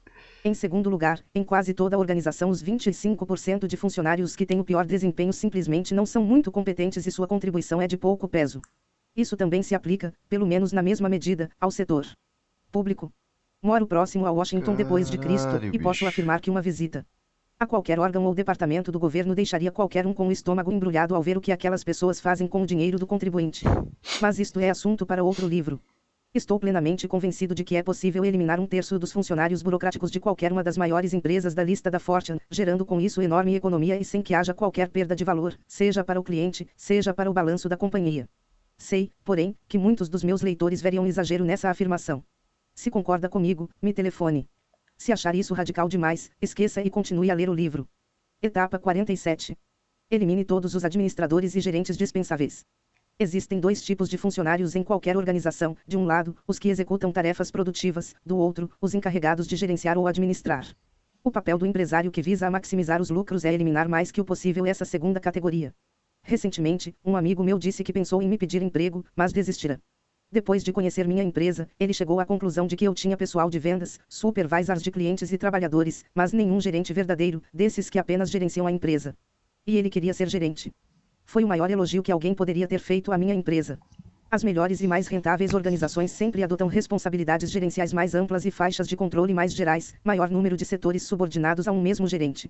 Em 0.46 0.54
segundo 0.54 0.90
lugar, 0.90 1.20
em 1.36 1.44
quase 1.44 1.74
toda 1.74 1.98
a 1.98 2.00
organização, 2.00 2.50
os 2.50 2.64
25% 2.64 3.68
de 3.68 3.76
funcionários 3.76 4.34
que 4.34 4.46
têm 4.46 4.62
o 4.62 4.64
pior 4.64 4.86
desempenho 4.86 5.34
simplesmente 5.34 5.94
não 5.94 6.06
são 6.06 6.24
muito 6.24 6.54
competentes 6.54 7.06
e 7.06 7.12
sua 7.12 7.28
contribuição 7.28 7.82
é 7.82 7.88
de 7.88 7.98
pouco 7.98 8.30
peso. 8.30 8.62
Isso 9.14 9.36
também 9.36 9.62
se 9.62 9.76
aplica, 9.76 10.14
pelo 10.30 10.48
menos 10.48 10.72
na 10.72 10.82
mesma 10.82 11.10
medida, 11.10 11.50
ao 11.60 11.70
setor 11.70 12.08
público. 12.72 13.12
Moro 13.62 13.86
próximo 13.86 14.26
a 14.26 14.32
Washington 14.32 14.74
depois 14.74 15.10
de 15.10 15.18
Cristo, 15.18 15.66
e 15.74 15.78
posso 15.78 16.08
afirmar 16.08 16.40
que 16.40 16.50
uma 16.50 16.62
visita 16.62 17.06
a 17.63 17.68
qualquer 17.68 18.00
órgão 18.00 18.25
ou 18.25 18.36
departamento 18.36 18.92
do 18.92 19.00
governo 19.00 19.33
deixaria 19.33 19.71
qualquer 19.71 20.06
um 20.06 20.13
com 20.13 20.27
o 20.27 20.31
estômago 20.31 20.71
embrulhado 20.71 21.15
ao 21.15 21.24
ver 21.24 21.38
o 21.38 21.42
que 21.42 21.51
aquelas 21.51 21.83
pessoas 21.83 22.19
fazem 22.19 22.48
com 22.48 22.62
o 22.62 22.65
dinheiro 22.65 23.00
do 23.00 23.07
contribuinte. 23.07 23.65
Mas 24.21 24.38
isto 24.38 24.60
é 24.60 24.69
assunto 24.69 25.06
para 25.06 25.24
outro 25.24 25.48
livro. 25.48 25.80
Estou 26.33 26.60
plenamente 26.60 27.07
convencido 27.07 27.56
de 27.56 27.63
que 27.63 27.75
é 27.75 27.83
possível 27.83 28.25
eliminar 28.25 28.60
um 28.60 28.65
terço 28.65 29.00
dos 29.00 29.12
funcionários 29.12 29.62
burocráticos 29.62 30.12
de 30.12 30.19
qualquer 30.19 30.51
uma 30.51 30.63
das 30.63 30.77
maiores 30.77 31.13
empresas 31.13 31.54
da 31.54 31.63
lista 31.63 31.89
da 31.89 32.00
Fortune, 32.00 32.39
gerando 32.50 32.86
com 32.86 33.00
isso 33.00 33.21
enorme 33.21 33.56
economia 33.56 34.00
e 34.00 34.04
sem 34.04 34.21
que 34.21 34.33
haja 34.33 34.54
qualquer 34.54 34.89
perda 34.89 35.15
de 35.15 35.24
valor, 35.24 35.57
seja 35.68 36.04
para 36.04 36.19
o 36.19 36.24
cliente, 36.24 36.68
seja 36.75 37.13
para 37.13 37.30
o 37.30 37.33
balanço 37.33 37.69
da 37.69 37.77
companhia. 37.77 38.27
Sei, 38.77 39.12
porém, 39.24 39.56
que 39.68 39.77
muitos 39.77 40.10
dos 40.10 40.24
meus 40.24 40.42
leitores 40.42 40.81
veriam 40.81 41.06
exagero 41.06 41.45
nessa 41.45 41.69
afirmação. 41.69 42.24
Se 42.74 42.89
concorda 42.89 43.29
comigo, 43.29 43.70
me 43.82 43.93
telefone. 43.93 44.50
Se 45.03 45.12
achar 45.12 45.36
isso 45.36 45.53
radical 45.53 45.89
demais, 45.89 46.31
esqueça 46.41 46.81
e 46.81 46.89
continue 46.89 47.29
a 47.29 47.33
ler 47.33 47.50
o 47.50 47.53
livro. 47.53 47.86
Etapa 48.41 48.79
47. 48.79 49.53
Elimine 50.10 50.45
todos 50.45 50.75
os 50.75 50.86
administradores 50.86 51.57
e 51.57 51.60
gerentes 51.60 51.98
dispensáveis. 51.98 52.63
Existem 53.19 53.60
dois 53.60 53.83
tipos 53.83 54.07
de 54.07 54.17
funcionários 54.17 54.77
em 54.77 54.81
qualquer 54.81 55.17
organização: 55.17 55.75
de 55.86 55.98
um 55.98 56.05
lado, 56.05 56.38
os 56.48 56.57
que 56.57 56.69
executam 56.69 57.12
tarefas 57.12 57.51
produtivas, 57.51 58.15
do 58.25 58.38
outro, 58.38 58.72
os 58.79 58.93
encarregados 58.93 59.45
de 59.45 59.57
gerenciar 59.57 59.98
ou 59.98 60.07
administrar. 60.07 60.65
O 61.22 61.29
papel 61.29 61.57
do 61.57 61.65
empresário 61.65 62.10
que 62.10 62.22
visa 62.22 62.48
a 62.48 62.51
maximizar 62.51 63.01
os 63.01 63.10
lucros 63.10 63.43
é 63.43 63.53
eliminar 63.53 63.89
mais 63.89 64.10
que 64.10 64.22
o 64.22 64.25
possível 64.25 64.65
essa 64.65 64.86
segunda 64.86 65.19
categoria. 65.19 65.75
Recentemente, 66.22 66.95
um 67.03 67.17
amigo 67.17 67.43
meu 67.43 67.60
disse 67.60 67.83
que 67.83 67.91
pensou 67.91 68.22
em 68.22 68.29
me 68.29 68.38
pedir 68.38 68.62
emprego, 68.62 69.05
mas 69.13 69.33
desistirá. 69.33 69.77
Depois 70.34 70.63
de 70.63 70.74
conhecer 70.74 71.08
minha 71.08 71.22
empresa, 71.22 71.70
ele 71.80 71.94
chegou 71.94 72.20
à 72.20 72.25
conclusão 72.25 72.66
de 72.66 72.75
que 72.75 72.86
eu 72.86 72.94
tinha 72.96 73.16
pessoal 73.16 73.52
de 73.52 73.60
vendas, 73.60 74.00
supervisors 74.10 74.82
de 74.82 74.90
clientes 74.90 75.32
e 75.32 75.38
trabalhadores, 75.38 76.04
mas 76.12 76.34
nenhum 76.34 76.60
gerente 76.60 76.92
verdadeiro, 76.92 77.40
desses 77.54 77.88
que 77.88 78.00
apenas 78.00 78.32
gerenciam 78.32 78.66
a 78.66 78.72
empresa. 78.72 79.16
E 79.68 79.78
ele 79.78 79.92
queria 79.92 80.12
ser 80.12 80.28
gerente. 80.28 80.72
Foi 81.24 81.44
o 81.44 81.48
maior 81.48 81.70
elogio 81.70 82.02
que 82.02 82.12
alguém 82.12 82.34
poderia 82.34 82.68
ter 82.68 82.80
feito 82.80 83.12
à 83.12 83.18
minha 83.18 83.36
empresa. 83.36 83.78
As 84.32 84.44
melhores 84.44 84.82
e 84.82 84.88
mais 84.88 85.08
rentáveis 85.08 85.54
organizações 85.54 86.10
sempre 86.10 86.42
adotam 86.42 86.68
responsabilidades 86.68 87.52
gerenciais 87.52 87.94
mais 87.94 88.16
amplas 88.16 88.44
e 88.44 88.50
faixas 88.50 88.88
de 88.88 88.98
controle 88.98 89.36
mais 89.36 89.54
gerais, 89.54 89.94
maior 90.04 90.32
número 90.32 90.58
de 90.58 90.66
setores 90.66 91.04
subordinados 91.04 91.68
a 91.68 91.72
um 91.72 91.80
mesmo 91.80 92.08
gerente. 92.08 92.50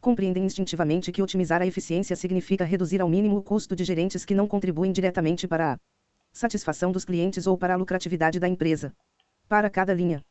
Compreendem 0.00 0.44
instintivamente 0.46 1.12
que 1.12 1.22
otimizar 1.22 1.62
a 1.62 1.66
eficiência 1.66 2.16
significa 2.16 2.64
reduzir 2.64 3.00
ao 3.00 3.08
mínimo 3.08 3.36
o 3.36 3.42
custo 3.42 3.76
de 3.76 3.84
gerentes 3.84 4.24
que 4.24 4.34
não 4.34 4.48
contribuem 4.48 4.90
diretamente 4.90 5.46
para 5.46 5.74
a 5.74 5.78
satisfação 6.32 6.92
dos 6.92 7.04
clientes 7.04 7.46
ou 7.46 7.56
para 7.56 7.74
a 7.74 7.76
lucratividade 7.76 8.38
da 8.38 8.48
empresa. 8.48 8.92
Para 9.48 9.68
cada 9.68 9.92
linha 9.92 10.22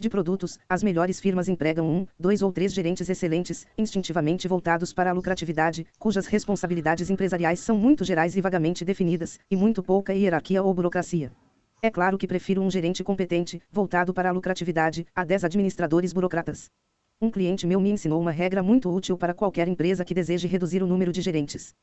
de 0.00 0.08
produtos, 0.08 0.58
as 0.68 0.82
melhores 0.82 1.20
firmas 1.20 1.48
empregam 1.48 1.86
um, 1.88 2.06
dois 2.18 2.42
ou 2.42 2.50
três 2.50 2.72
gerentes 2.72 3.08
excelentes, 3.08 3.66
instintivamente 3.76 4.48
voltados 4.48 4.92
para 4.92 5.10
a 5.10 5.12
lucratividade, 5.12 5.86
cujas 5.98 6.26
responsabilidades 6.26 7.10
empresariais 7.10 7.60
são 7.60 7.76
muito 7.76 8.04
gerais 8.04 8.34
e 8.34 8.40
vagamente 8.40 8.84
definidas, 8.84 9.38
e 9.50 9.56
muito 9.56 9.82
pouca 9.82 10.14
hierarquia 10.14 10.62
ou 10.62 10.72
burocracia. 10.72 11.30
É 11.82 11.90
claro 11.90 12.16
que 12.16 12.26
prefiro 12.26 12.62
um 12.62 12.70
gerente 12.70 13.04
competente, 13.04 13.60
voltado 13.70 14.14
para 14.14 14.30
a 14.30 14.32
lucratividade, 14.32 15.06
a 15.14 15.24
dez 15.24 15.44
administradores 15.44 16.12
burocratas. 16.12 16.70
Um 17.20 17.30
cliente 17.30 17.66
meu 17.66 17.80
me 17.80 17.90
ensinou 17.90 18.20
uma 18.20 18.32
regra 18.32 18.62
muito 18.62 18.90
útil 18.90 19.18
para 19.18 19.34
qualquer 19.34 19.68
empresa 19.68 20.04
que 20.04 20.14
deseje 20.14 20.48
reduzir 20.48 20.82
o 20.82 20.86
número 20.86 21.12
de 21.12 21.20
gerentes. 21.20 21.74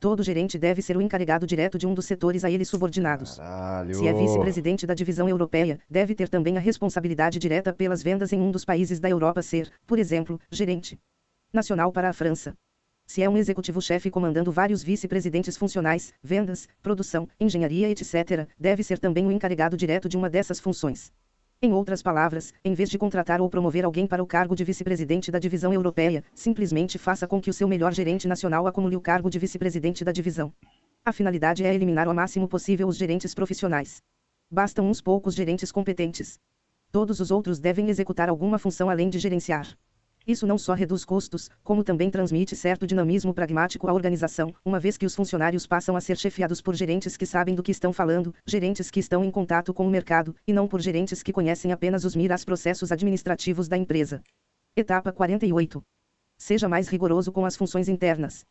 Todo 0.00 0.22
gerente 0.22 0.58
deve 0.58 0.82
ser 0.82 0.96
o 0.96 1.00
encarregado 1.00 1.46
direto 1.46 1.78
de 1.78 1.86
um 1.86 1.94
dos 1.94 2.04
setores 2.04 2.44
a 2.44 2.50
ele 2.50 2.64
subordinados. 2.64 3.36
Caralho. 3.36 3.94
Se 3.94 4.06
é 4.06 4.12
vice-presidente 4.12 4.86
da 4.86 4.94
divisão 4.94 5.28
europeia, 5.28 5.80
deve 5.88 6.14
ter 6.14 6.28
também 6.28 6.56
a 6.56 6.60
responsabilidade 6.60 7.38
direta 7.38 7.72
pelas 7.72 8.02
vendas 8.02 8.32
em 8.32 8.40
um 8.40 8.50
dos 8.50 8.64
países 8.64 9.00
da 9.00 9.08
Europa 9.08 9.42
ser, 9.42 9.72
por 9.86 9.98
exemplo, 9.98 10.38
gerente 10.50 10.98
nacional 11.52 11.90
para 11.90 12.10
a 12.10 12.12
França. 12.12 12.54
Se 13.06 13.22
é 13.22 13.28
um 13.28 13.36
executivo-chefe 13.36 14.10
comandando 14.10 14.50
vários 14.50 14.82
vice-presidentes 14.82 15.56
funcionais, 15.56 16.12
vendas, 16.22 16.68
produção, 16.82 17.28
engenharia, 17.38 17.88
etc., 17.88 18.48
deve 18.58 18.82
ser 18.82 18.98
também 18.98 19.24
o 19.26 19.30
encarregado 19.30 19.76
direto 19.76 20.08
de 20.08 20.16
uma 20.16 20.28
dessas 20.28 20.58
funções. 20.58 21.12
Em 21.62 21.72
outras 21.72 22.02
palavras, 22.02 22.52
em 22.62 22.74
vez 22.74 22.90
de 22.90 22.98
contratar 22.98 23.40
ou 23.40 23.48
promover 23.48 23.86
alguém 23.86 24.06
para 24.06 24.22
o 24.22 24.26
cargo 24.26 24.54
de 24.54 24.62
vice-presidente 24.62 25.30
da 25.30 25.38
divisão 25.38 25.72
europeia, 25.72 26.22
simplesmente 26.34 26.98
faça 26.98 27.26
com 27.26 27.40
que 27.40 27.48
o 27.48 27.52
seu 27.52 27.66
melhor 27.66 27.94
gerente 27.94 28.28
nacional 28.28 28.66
acumule 28.66 28.94
o 28.94 29.00
cargo 29.00 29.30
de 29.30 29.38
vice-presidente 29.38 30.04
da 30.04 30.12
divisão. 30.12 30.52
A 31.02 31.12
finalidade 31.12 31.64
é 31.64 31.74
eliminar 31.74 32.08
ao 32.08 32.14
máximo 32.14 32.46
possível 32.46 32.86
os 32.86 32.98
gerentes 32.98 33.34
profissionais. 33.34 34.02
Bastam 34.50 34.86
uns 34.86 35.00
poucos 35.00 35.34
gerentes 35.34 35.72
competentes. 35.72 36.38
Todos 36.92 37.20
os 37.20 37.30
outros 37.30 37.58
devem 37.58 37.88
executar 37.88 38.28
alguma 38.28 38.58
função 38.58 38.90
além 38.90 39.08
de 39.08 39.18
gerenciar. 39.18 39.66
Isso 40.26 40.46
não 40.46 40.58
só 40.58 40.74
reduz 40.74 41.04
custos, 41.04 41.48
como 41.62 41.84
também 41.84 42.10
transmite 42.10 42.56
certo 42.56 42.84
dinamismo 42.86 43.32
pragmático 43.32 43.86
à 43.88 43.92
organização, 43.92 44.52
uma 44.64 44.80
vez 44.80 44.96
que 44.96 45.06
os 45.06 45.14
funcionários 45.14 45.66
passam 45.66 45.94
a 45.94 46.00
ser 46.00 46.16
chefiados 46.16 46.60
por 46.60 46.74
gerentes 46.74 47.16
que 47.16 47.24
sabem 47.24 47.54
do 47.54 47.62
que 47.62 47.70
estão 47.70 47.92
falando, 47.92 48.34
gerentes 48.44 48.90
que 48.90 48.98
estão 48.98 49.24
em 49.24 49.30
contato 49.30 49.72
com 49.72 49.86
o 49.86 49.90
mercado, 49.90 50.34
e 50.44 50.52
não 50.52 50.66
por 50.66 50.80
gerentes 50.80 51.22
que 51.22 51.32
conhecem 51.32 51.70
apenas 51.70 52.04
os 52.04 52.16
miras 52.16 52.44
processos 52.44 52.90
administrativos 52.90 53.68
da 53.68 53.76
empresa. 53.76 54.20
Etapa 54.76 55.12
48. 55.12 55.80
Seja 56.36 56.68
mais 56.68 56.88
rigoroso 56.88 57.30
com 57.30 57.44
as 57.44 57.56
funções 57.56 57.88
internas 57.88 58.44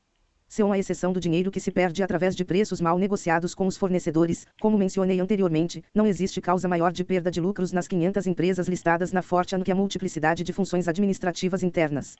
são 0.55 0.71
a 0.71 0.79
exceção 0.79 1.12
do 1.12 1.19
dinheiro 1.19 1.51
que 1.51 1.59
se 1.59 1.69
perde 1.69 2.01
através 2.01 2.33
de 2.33 2.45
preços 2.45 2.79
mal 2.79 2.97
negociados 2.97 3.53
com 3.53 3.67
os 3.67 3.75
fornecedores. 3.75 4.47
Como 4.62 4.77
mencionei 4.77 5.19
anteriormente, 5.19 5.83
não 5.93 6.07
existe 6.07 6.39
causa 6.39 6.65
maior 6.65 6.93
de 6.93 7.03
perda 7.03 7.29
de 7.29 7.41
lucros 7.41 7.74
nas 7.74 7.89
500 7.89 8.25
empresas 8.25 8.69
listadas 8.69 9.12
na 9.12 9.21
Fortune 9.21 9.65
que 9.65 9.71
a 9.71 9.75
multiplicidade 9.75 10.45
de 10.45 10.53
funções 10.53 10.88
administrativas 10.88 11.62
internas. 11.62 12.15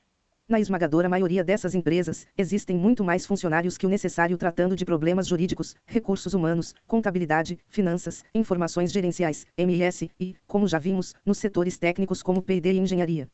Na 0.46 0.60
esmagadora 0.60 1.08
maioria 1.08 1.42
dessas 1.42 1.74
empresas, 1.74 2.26
existem 2.36 2.76
muito 2.76 3.02
mais 3.02 3.26
funcionários 3.26 3.78
que 3.78 3.86
o 3.86 3.88
necessário 3.88 4.36
tratando 4.36 4.76
de 4.76 4.84
problemas 4.84 5.26
jurídicos, 5.26 5.74
recursos 5.86 6.34
humanos, 6.34 6.74
contabilidade, 6.86 7.58
finanças, 7.68 8.22
informações 8.34 8.92
gerenciais, 8.92 9.46
MS 9.56 10.10
e, 10.20 10.36
como 10.46 10.68
já 10.68 10.78
vimos, 10.78 11.14
nos 11.24 11.38
setores 11.38 11.78
técnicos 11.78 12.22
como 12.22 12.42
P&D 12.42 12.74
e 12.74 12.78
engenharia. 12.78 13.28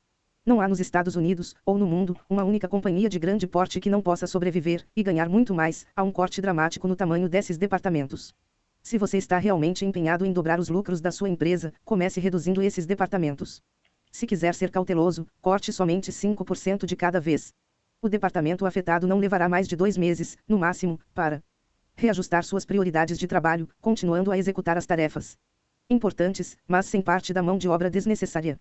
Não 0.44 0.60
há 0.60 0.66
nos 0.66 0.80
Estados 0.80 1.14
Unidos, 1.14 1.54
ou 1.64 1.78
no 1.78 1.86
mundo, 1.86 2.16
uma 2.28 2.42
única 2.42 2.66
companhia 2.66 3.08
de 3.08 3.16
grande 3.16 3.46
porte 3.46 3.78
que 3.78 3.88
não 3.88 4.02
possa 4.02 4.26
sobreviver 4.26 4.84
e 4.96 5.00
ganhar 5.00 5.28
muito 5.28 5.54
mais, 5.54 5.86
a 5.94 6.02
um 6.02 6.10
corte 6.10 6.42
dramático 6.42 6.88
no 6.88 6.96
tamanho 6.96 7.28
desses 7.28 7.56
departamentos. 7.56 8.34
Se 8.82 8.98
você 8.98 9.18
está 9.18 9.38
realmente 9.38 9.84
empenhado 9.84 10.26
em 10.26 10.32
dobrar 10.32 10.58
os 10.58 10.68
lucros 10.68 11.00
da 11.00 11.12
sua 11.12 11.28
empresa, 11.28 11.72
comece 11.84 12.18
reduzindo 12.18 12.60
esses 12.60 12.84
departamentos. 12.84 13.62
Se 14.10 14.26
quiser 14.26 14.52
ser 14.56 14.72
cauteloso, 14.72 15.28
corte 15.40 15.72
somente 15.72 16.10
5% 16.10 16.86
de 16.86 16.96
cada 16.96 17.20
vez. 17.20 17.54
O 18.00 18.08
departamento 18.08 18.66
afetado 18.66 19.06
não 19.06 19.20
levará 19.20 19.48
mais 19.48 19.68
de 19.68 19.76
dois 19.76 19.96
meses, 19.96 20.36
no 20.48 20.58
máximo, 20.58 20.98
para 21.14 21.40
reajustar 21.94 22.42
suas 22.42 22.64
prioridades 22.64 23.16
de 23.16 23.28
trabalho, 23.28 23.68
continuando 23.80 24.32
a 24.32 24.36
executar 24.36 24.76
as 24.76 24.86
tarefas 24.86 25.38
importantes, 25.88 26.56
mas 26.66 26.86
sem 26.86 27.00
parte 27.00 27.32
da 27.32 27.44
mão 27.44 27.56
de 27.56 27.68
obra 27.68 27.88
desnecessária. 27.88 28.58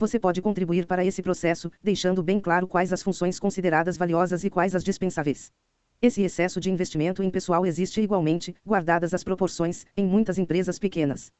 Você 0.00 0.18
pode 0.18 0.40
contribuir 0.40 0.86
para 0.86 1.04
esse 1.04 1.20
processo, 1.20 1.70
deixando 1.82 2.22
bem 2.22 2.40
claro 2.40 2.66
quais 2.66 2.90
as 2.90 3.02
funções 3.02 3.38
consideradas 3.38 3.98
valiosas 3.98 4.44
e 4.44 4.48
quais 4.48 4.74
as 4.74 4.82
dispensáveis. 4.82 5.52
Esse 6.00 6.22
excesso 6.22 6.58
de 6.58 6.70
investimento 6.70 7.22
em 7.22 7.28
pessoal 7.28 7.66
existe 7.66 8.00
igualmente, 8.00 8.56
guardadas 8.66 9.12
as 9.12 9.22
proporções, 9.22 9.84
em 9.94 10.06
muitas 10.06 10.38
empresas 10.38 10.78
pequenas. 10.78 11.30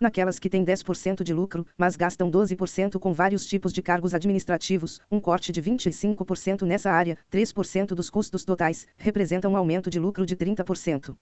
Naquelas 0.00 0.40
que 0.40 0.50
têm 0.50 0.64
10% 0.64 1.22
de 1.22 1.32
lucro, 1.32 1.64
mas 1.76 1.94
gastam 1.94 2.28
12% 2.28 2.98
com 2.98 3.12
vários 3.12 3.46
tipos 3.46 3.72
de 3.72 3.82
cargos 3.82 4.12
administrativos, 4.12 5.00
um 5.08 5.20
corte 5.20 5.52
de 5.52 5.62
25% 5.62 6.62
nessa 6.62 6.90
área, 6.90 7.16
3% 7.30 7.94
dos 7.94 8.10
custos 8.10 8.44
totais, 8.44 8.84
representa 8.96 9.48
um 9.48 9.56
aumento 9.56 9.88
de 9.88 10.00
lucro 10.00 10.26
de 10.26 10.34
30%. 10.34 11.16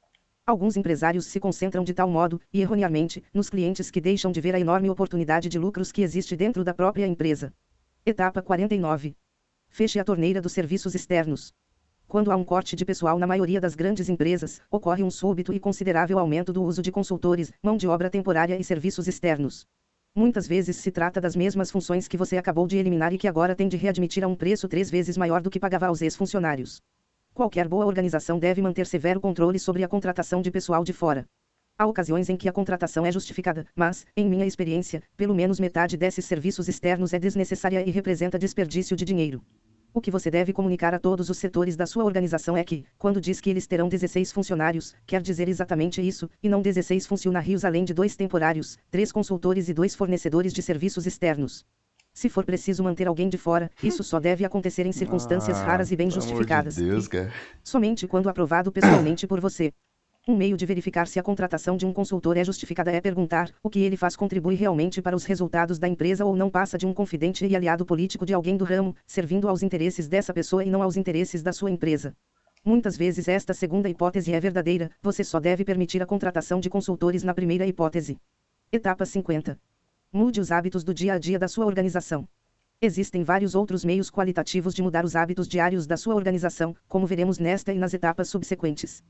Alguns 0.47 0.77
empresários 0.77 1.27
se 1.27 1.41
concentram 1.41 1.83
de 1.83 1.93
tal 1.93 2.09
modo, 2.09 2.41
e 2.53 2.61
erroneamente, 2.61 3.21
nos 3.35 3.51
clientes 3.51 3.91
que 3.91 4.01
deixam 4.01 4.31
de 4.31 4.41
ver 4.41 4.55
a 4.55 4.61
enorme 4.61 4.89
oportunidade 4.89 5.49
de 5.49 5.59
lucros 5.59 5.91
que 5.91 6.03
existe 6.03 6.37
dentro 6.37 6.63
da 6.63 6.73
própria 6.73 7.05
empresa. 7.05 7.53
Etapa 8.07 8.41
49. 8.41 9.17
Feche 9.69 9.99
a 9.99 10.05
torneira 10.05 10.41
dos 10.41 10.53
serviços 10.53 10.95
externos. 10.95 11.53
Quando 12.07 12.31
há 12.31 12.37
um 12.37 12.45
corte 12.45 12.77
de 12.77 12.85
pessoal 12.85 13.19
na 13.19 13.27
maioria 13.27 13.61
das 13.61 13.75
grandes 13.75 14.09
empresas, 14.09 14.63
ocorre 14.71 15.03
um 15.03 15.11
súbito 15.11 15.53
e 15.53 15.59
considerável 15.59 16.17
aumento 16.17 16.53
do 16.53 16.63
uso 16.63 16.81
de 16.81 16.93
consultores, 16.93 17.53
mão 17.61 17.77
de 17.77 17.89
obra 17.89 18.09
temporária 18.09 18.57
e 18.57 18.63
serviços 18.63 19.09
externos. 19.09 19.67
Muitas 20.15 20.47
vezes 20.47 20.77
se 20.77 20.93
trata 20.93 21.21
das 21.21 21.35
mesmas 21.35 21.73
funções 21.73 22.07
que 22.07 22.17
você 22.17 22.37
acabou 22.37 22.69
de 22.69 22.77
eliminar 22.77 23.13
e 23.13 23.19
que 23.19 23.27
agora 23.27 23.57
tem 23.57 23.67
de 23.67 23.77
readmitir 23.77 24.23
a 24.23 24.29
um 24.29 24.37
preço 24.37 24.69
três 24.69 24.89
vezes 24.89 25.17
maior 25.17 25.43
do 25.43 25.51
que 25.51 25.59
pagava 25.59 25.89
aos 25.89 26.01
ex-funcionários. 26.03 26.81
Qualquer 27.37 27.69
boa 27.69 27.85
organização 27.85 28.39
deve 28.39 28.63
manter 28.63 28.87
severo 28.87 29.21
controle 29.21 29.59
sobre 29.59 29.85
a 29.85 29.89
contratação 29.89 30.41
de 30.41 30.51
pessoal 30.51 30.83
de 30.83 30.95
fora. 30.95 31.27
Há 31.79 31.87
ocasiões 31.87 32.31
em 32.31 32.37
que 32.37 32.49
a 32.49 32.53
contratação 32.53 33.05
é 33.05 33.13
justificada, 33.13 33.67
mas, 33.77 34.07
em 34.17 34.27
minha 34.27 34.47
experiência, 34.47 35.03
pelo 35.19 35.35
menos 35.35 35.61
metade 35.61 35.99
desses 35.99 36.25
serviços 36.25 36.67
externos 36.67 37.13
é 37.13 37.19
desnecessária 37.19 37.87
e 37.87 37.91
representa 37.91 38.39
desperdício 38.39 38.97
de 38.97 39.05
dinheiro. 39.05 39.43
O 39.93 40.01
que 40.01 40.11
você 40.11 40.31
deve 40.31 40.55
comunicar 40.55 40.95
a 40.95 40.99
todos 40.99 41.29
os 41.29 41.37
setores 41.37 41.77
da 41.77 41.85
sua 41.85 42.05
organização 42.05 42.57
é 42.57 42.65
que, 42.65 42.87
quando 42.97 43.21
diz 43.21 43.39
que 43.39 43.51
eles 43.51 43.67
terão 43.67 43.87
16 43.87 44.33
funcionários, 44.33 44.95
quer 45.07 45.21
dizer 45.21 45.47
exatamente 45.47 46.01
isso, 46.01 46.31
e 46.43 46.49
não 46.49 46.63
16 46.63 47.07
funcionários 47.07 47.67
além 47.67 47.85
de 47.85 47.93
dois 47.93 48.17
temporários, 48.17 48.79
três 48.91 49.13
consultores 49.13 49.69
e 49.69 49.75
dois 49.75 49.95
fornecedores 49.95 50.55
de 50.55 50.63
serviços 50.63 51.07
externos. 51.07 51.67
Se 52.17 52.31
for 52.31 52.47
preciso 52.47 52.83
manter 52.83 53.07
alguém 53.07 53.29
de 53.29 53.37
fora, 53.37 53.71
isso 53.83 54.03
só 54.03 54.19
deve 54.19 54.43
acontecer 54.43 54.87
em 54.87 54.91
circunstâncias 54.91 55.59
Ah, 55.59 55.65
raras 55.65 55.93
e 55.93 55.97
bem 55.97 56.07
amor 56.07 56.19
de 56.19 56.25
justificadas. 56.25 56.77
Deus, 56.77 57.05
e 57.13 57.29
somente 57.63 58.09
quando 58.09 58.31
aprovado 58.31 58.73
pessoalmente 58.73 59.27
por 59.27 59.39
você. 59.39 59.71
Um 60.27 60.35
meio 60.35 60.57
de 60.57 60.65
verificar 60.65 61.07
se 61.07 61.19
a 61.19 61.23
contratação 61.23 61.77
de 61.77 61.85
um 61.85 61.93
consultor 61.93 62.39
é 62.39 62.43
justificada 62.43 62.91
é 62.91 63.03
perguntar 63.03 63.53
o 63.63 63.69
que 63.69 63.81
ele 63.81 63.99
faz 63.99 64.17
contribui 64.17 64.55
realmente 64.55 65.03
para 65.03 65.15
os 65.15 65.27
resultados 65.27 65.79
da 65.79 65.87
empresa 65.87 66.25
ou 66.25 66.35
não 66.35 66.49
passa 66.49 66.79
de 66.79 66.87
um 66.87 66.95
confidente 66.95 67.45
e 67.45 67.55
aliado 67.55 67.85
político 67.85 68.25
de 68.25 68.33
alguém 68.33 68.57
do 68.57 68.65
ramo, 68.65 68.97
servindo 69.07 69.47
aos 69.47 69.63
interesses 69.63 70.09
dessa 70.09 70.33
pessoa 70.33 70.65
e 70.65 70.71
não 70.71 70.83
aos 70.83 70.97
interesses 70.97 71.43
da 71.43 71.53
sua 71.53 71.71
empresa. 71.71 72.17
Muitas 72.65 72.97
vezes 72.97 73.29
esta 73.29 73.53
segunda 73.53 73.91
hipótese 73.91 74.33
é 74.33 74.41
verdadeira, 74.41 74.91
você 75.03 75.23
só 75.23 75.39
deve 75.39 75.67
permitir 75.67 76.03
a 76.03 76.07
contratação 76.07 76.61
de 76.61 76.71
consultores 76.71 77.23
na 77.23 77.35
primeira 77.35 77.67
hipótese. 77.67 78.17
Etapa 78.73 79.05
50. 79.05 79.61
Mude 80.17 80.41
os 80.41 80.51
hábitos 80.51 80.83
do 80.83 80.95
dia 80.95 81.13
a 81.13 81.19
dia 81.19 81.39
da 81.39 81.47
sua 81.47 81.67
organização. 81.67 82.27
Existem 82.81 83.23
vários 83.23 83.55
outros 83.55 83.85
meios 83.85 84.11
qualitativos 84.11 84.75
de 84.75 84.83
mudar 84.83 85.05
os 85.05 85.15
hábitos 85.15 85.47
diários 85.47 85.87
da 85.87 85.95
sua 85.95 86.15
organização, 86.15 86.75
como 86.89 87.07
veremos 87.07 87.39
nesta 87.39 87.71
e 87.71 87.79
nas 87.79 87.93
etapas 87.93 88.31
subsequentes. 88.31 89.05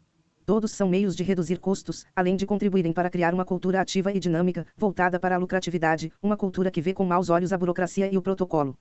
Todos 0.45 0.73
são 0.73 0.89
meios 0.89 1.15
de 1.15 1.23
reduzir 1.23 1.61
custos, 1.61 2.05
além 2.13 2.35
de 2.35 2.45
contribuírem 2.45 2.93
para 2.93 3.09
criar 3.09 3.33
uma 3.33 3.45
cultura 3.45 3.81
ativa 3.81 4.13
e 4.13 4.19
dinâmica, 4.19 4.67
voltada 4.77 5.21
para 5.21 5.37
a 5.37 5.39
lucratividade, 5.39 6.11
uma 6.21 6.37
cultura 6.37 6.73
que 6.73 6.81
vê 6.81 6.93
com 6.93 7.05
maus 7.05 7.31
olhos 7.31 7.53
a 7.53 7.57
burocracia 7.57 8.13
e 8.13 8.19
o 8.19 8.23
protocolo. 8.23 8.77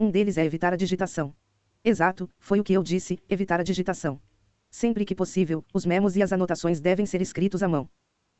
Um 0.00 0.10
deles 0.10 0.38
é 0.38 0.46
evitar 0.46 0.72
a 0.72 0.76
digitação. 0.76 1.34
Exato, 1.84 2.26
foi 2.38 2.58
o 2.58 2.64
que 2.64 2.72
eu 2.72 2.82
disse, 2.82 3.18
evitar 3.28 3.60
a 3.60 3.62
digitação. 3.62 4.18
Sempre 4.70 5.04
que 5.04 5.14
possível, 5.14 5.62
os 5.74 5.84
memos 5.84 6.16
e 6.16 6.22
as 6.22 6.32
anotações 6.32 6.80
devem 6.80 7.04
ser 7.04 7.20
escritos 7.20 7.62
à 7.62 7.68
mão. 7.68 7.86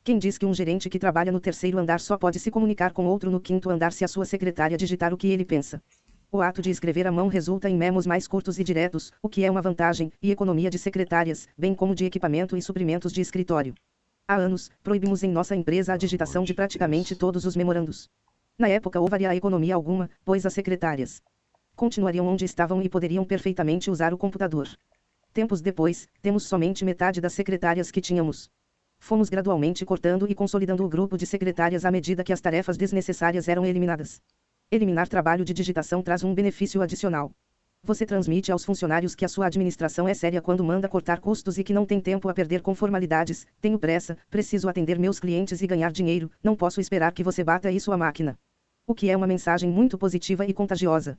Quem 0.07 0.17
diz 0.17 0.37
que 0.37 0.45
um 0.45 0.53
gerente 0.53 0.89
que 0.89 0.97
trabalha 0.97 1.33
no 1.33 1.39
terceiro 1.41 1.77
andar 1.77 1.99
só 1.99 2.17
pode 2.17 2.39
se 2.39 2.49
comunicar 2.49 2.93
com 2.93 3.05
outro 3.07 3.29
no 3.29 3.41
quinto 3.41 3.69
andar 3.69 3.91
se 3.91 4.05
a 4.05 4.07
sua 4.07 4.23
secretária 4.23 4.77
digitar 4.77 5.13
o 5.13 5.17
que 5.17 5.27
ele 5.27 5.43
pensa? 5.43 5.83
O 6.31 6.41
ato 6.41 6.61
de 6.61 6.69
escrever 6.69 7.05
à 7.05 7.11
mão 7.11 7.27
resulta 7.27 7.69
em 7.69 7.75
memos 7.75 8.07
mais 8.07 8.25
curtos 8.25 8.57
e 8.57 8.63
diretos, 8.63 9.11
o 9.21 9.27
que 9.27 9.43
é 9.43 9.51
uma 9.51 9.61
vantagem, 9.61 10.09
e 10.23 10.31
economia 10.31 10.69
de 10.69 10.79
secretárias, 10.79 11.49
bem 11.57 11.75
como 11.75 11.93
de 11.93 12.05
equipamento 12.05 12.55
e 12.55 12.61
suprimentos 12.61 13.11
de 13.11 13.19
escritório. 13.19 13.75
Há 14.25 14.37
anos, 14.37 14.71
proibimos 14.81 15.23
em 15.23 15.29
nossa 15.29 15.57
empresa 15.57 15.91
a 15.91 15.97
digitação 15.97 16.45
de 16.45 16.53
praticamente 16.53 17.13
todos 17.13 17.43
os 17.43 17.57
memorandos. 17.57 18.09
Na 18.57 18.69
época 18.69 19.01
houve 19.01 19.25
a 19.25 19.35
economia 19.35 19.75
alguma, 19.75 20.09
pois 20.23 20.45
as 20.45 20.53
secretárias 20.53 21.21
continuariam 21.75 22.25
onde 22.25 22.45
estavam 22.45 22.81
e 22.81 22.87
poderiam 22.87 23.25
perfeitamente 23.25 23.91
usar 23.91 24.13
o 24.13 24.17
computador. 24.17 24.69
Tempos 25.33 25.59
depois, 25.59 26.07
temos 26.21 26.43
somente 26.43 26.85
metade 26.85 27.19
das 27.19 27.33
secretárias 27.33 27.91
que 27.91 27.99
tínhamos. 27.99 28.49
Fomos 28.99 29.29
gradualmente 29.29 29.85
cortando 29.85 30.29
e 30.29 30.35
consolidando 30.35 30.83
o 30.83 30.89
grupo 30.89 31.17
de 31.17 31.25
secretárias 31.25 31.85
à 31.85 31.91
medida 31.91 32.23
que 32.23 32.33
as 32.33 32.41
tarefas 32.41 32.77
desnecessárias 32.77 33.47
eram 33.47 33.65
eliminadas. 33.65 34.21
Eliminar 34.69 35.07
trabalho 35.07 35.45
de 35.45 35.53
digitação 35.53 36.01
traz 36.01 36.23
um 36.23 36.33
benefício 36.33 36.81
adicional. 36.81 37.31
Você 37.83 38.05
transmite 38.05 38.51
aos 38.51 38.65
funcionários 38.65 39.15
que 39.15 39.23
a 39.23 39.29
sua 39.29 39.45
administração 39.45 40.07
é 40.07 40.13
séria 40.13 40.41
quando 40.41 40.63
manda 40.63 40.89
cortar 40.89 41.21
custos 41.21 41.57
e 41.57 41.63
que 41.63 41.73
não 41.73 41.85
tem 41.85 42.01
tempo 42.01 42.27
a 42.27 42.33
perder 42.33 42.61
com 42.61 42.75
formalidades. 42.75 43.45
Tenho 43.61 43.79
pressa, 43.79 44.17
preciso 44.29 44.67
atender 44.67 44.99
meus 44.99 45.19
clientes 45.19 45.61
e 45.61 45.67
ganhar 45.67 45.91
dinheiro, 45.91 46.29
não 46.43 46.55
posso 46.55 46.81
esperar 46.81 47.13
que 47.13 47.23
você 47.23 47.43
bata 47.43 47.71
isso 47.71 47.91
à 47.91 47.97
máquina. 47.97 48.37
O 48.85 48.93
que 48.93 49.09
é 49.09 49.15
uma 49.15 49.27
mensagem 49.27 49.69
muito 49.69 49.97
positiva 49.97 50.45
e 50.45 50.53
contagiosa. 50.53 51.17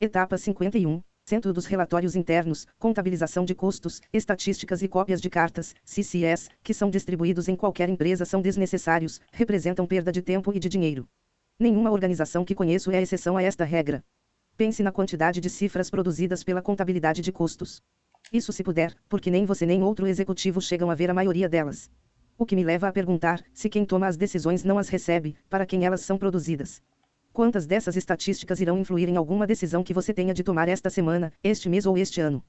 Etapa 0.00 0.38
51. 0.38 1.02
Centro 1.28 1.52
dos 1.52 1.66
Relatórios 1.66 2.14
Internos, 2.14 2.68
Contabilização 2.78 3.44
de 3.44 3.52
Custos, 3.52 4.00
Estatísticas 4.12 4.80
e 4.80 4.86
Cópias 4.86 5.20
de 5.20 5.28
Cartas, 5.28 5.74
CCS, 5.84 6.48
que 6.62 6.72
são 6.72 6.88
distribuídos 6.88 7.48
em 7.48 7.56
qualquer 7.56 7.88
empresa 7.88 8.24
são 8.24 8.40
desnecessários, 8.40 9.20
representam 9.32 9.88
perda 9.88 10.12
de 10.12 10.22
tempo 10.22 10.52
e 10.54 10.60
de 10.60 10.68
dinheiro. 10.68 11.08
Nenhuma 11.58 11.90
organização 11.90 12.44
que 12.44 12.54
conheço 12.54 12.92
é 12.92 13.02
exceção 13.02 13.36
a 13.36 13.42
esta 13.42 13.64
regra. 13.64 14.04
Pense 14.56 14.84
na 14.84 14.92
quantidade 14.92 15.40
de 15.40 15.50
cifras 15.50 15.90
produzidas 15.90 16.44
pela 16.44 16.62
contabilidade 16.62 17.22
de 17.22 17.32
custos. 17.32 17.82
Isso 18.32 18.52
se 18.52 18.62
puder, 18.62 18.94
porque 19.08 19.28
nem 19.28 19.44
você 19.44 19.66
nem 19.66 19.82
outro 19.82 20.06
executivo 20.06 20.60
chegam 20.60 20.92
a 20.92 20.94
ver 20.94 21.10
a 21.10 21.14
maioria 21.14 21.48
delas. 21.48 21.90
O 22.38 22.46
que 22.46 22.54
me 22.54 22.62
leva 22.62 22.86
a 22.86 22.92
perguntar 22.92 23.42
se 23.52 23.68
quem 23.68 23.84
toma 23.84 24.06
as 24.06 24.16
decisões 24.16 24.62
não 24.62 24.78
as 24.78 24.88
recebe, 24.88 25.34
para 25.50 25.66
quem 25.66 25.84
elas 25.84 26.02
são 26.02 26.16
produzidas. 26.16 26.80
Quantas 27.36 27.66
dessas 27.66 27.96
estatísticas 27.96 28.62
irão 28.62 28.78
influir 28.78 29.10
em 29.10 29.16
alguma 29.18 29.46
decisão 29.46 29.84
que 29.84 29.92
você 29.92 30.14
tenha 30.14 30.32
de 30.32 30.42
tomar 30.42 30.70
esta 30.70 30.88
semana, 30.88 31.30
este 31.44 31.68
mês 31.68 31.84
ou 31.84 31.98
este 31.98 32.18
ano? 32.18 32.42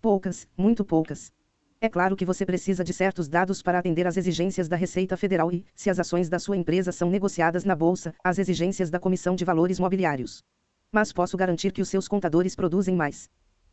Poucas, 0.00 0.46
muito 0.56 0.84
poucas. 0.84 1.32
É 1.80 1.88
claro 1.88 2.14
que 2.14 2.24
você 2.24 2.46
precisa 2.46 2.84
de 2.84 2.92
certos 2.92 3.28
dados 3.28 3.62
para 3.62 3.80
atender 3.80 4.06
às 4.06 4.16
exigências 4.16 4.68
da 4.68 4.76
Receita 4.76 5.16
Federal 5.16 5.50
e, 5.50 5.66
se 5.74 5.90
as 5.90 5.98
ações 5.98 6.28
da 6.28 6.38
sua 6.38 6.56
empresa 6.56 6.92
são 6.92 7.10
negociadas 7.10 7.64
na 7.64 7.74
bolsa, 7.74 8.14
às 8.22 8.38
exigências 8.38 8.90
da 8.90 9.00
Comissão 9.00 9.34
de 9.34 9.44
Valores 9.44 9.80
Mobiliários. 9.80 10.44
Mas 10.92 11.12
posso 11.12 11.36
garantir 11.36 11.72
que 11.72 11.82
os 11.82 11.88
seus 11.88 12.06
contadores 12.06 12.54
produzem 12.54 12.94
mais 12.94 13.28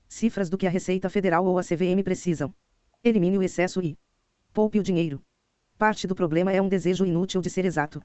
cifras 0.10 0.50
do 0.50 0.57
que 0.57 0.65
a 0.65 0.72
Receita 0.72 1.12
Federal 1.12 1.45
ou 1.45 1.60
a 1.60 1.63
CVM 1.63 2.01
precisam. 2.03 2.51
Elimine 3.03 3.38
o 3.38 3.43
excesso 3.43 3.84
e 3.84 3.95
poupe 4.51 4.79
o 4.79 4.84
dinheiro. 4.84 5.22
Parte 5.77 6.07
do 6.07 6.15
problema 6.15 6.51
é 6.51 6.60
um 6.60 6.67
desejo 6.67 7.05
inútil 7.05 7.39
de 7.39 7.51
ser 7.51 7.65
exato. 7.65 8.01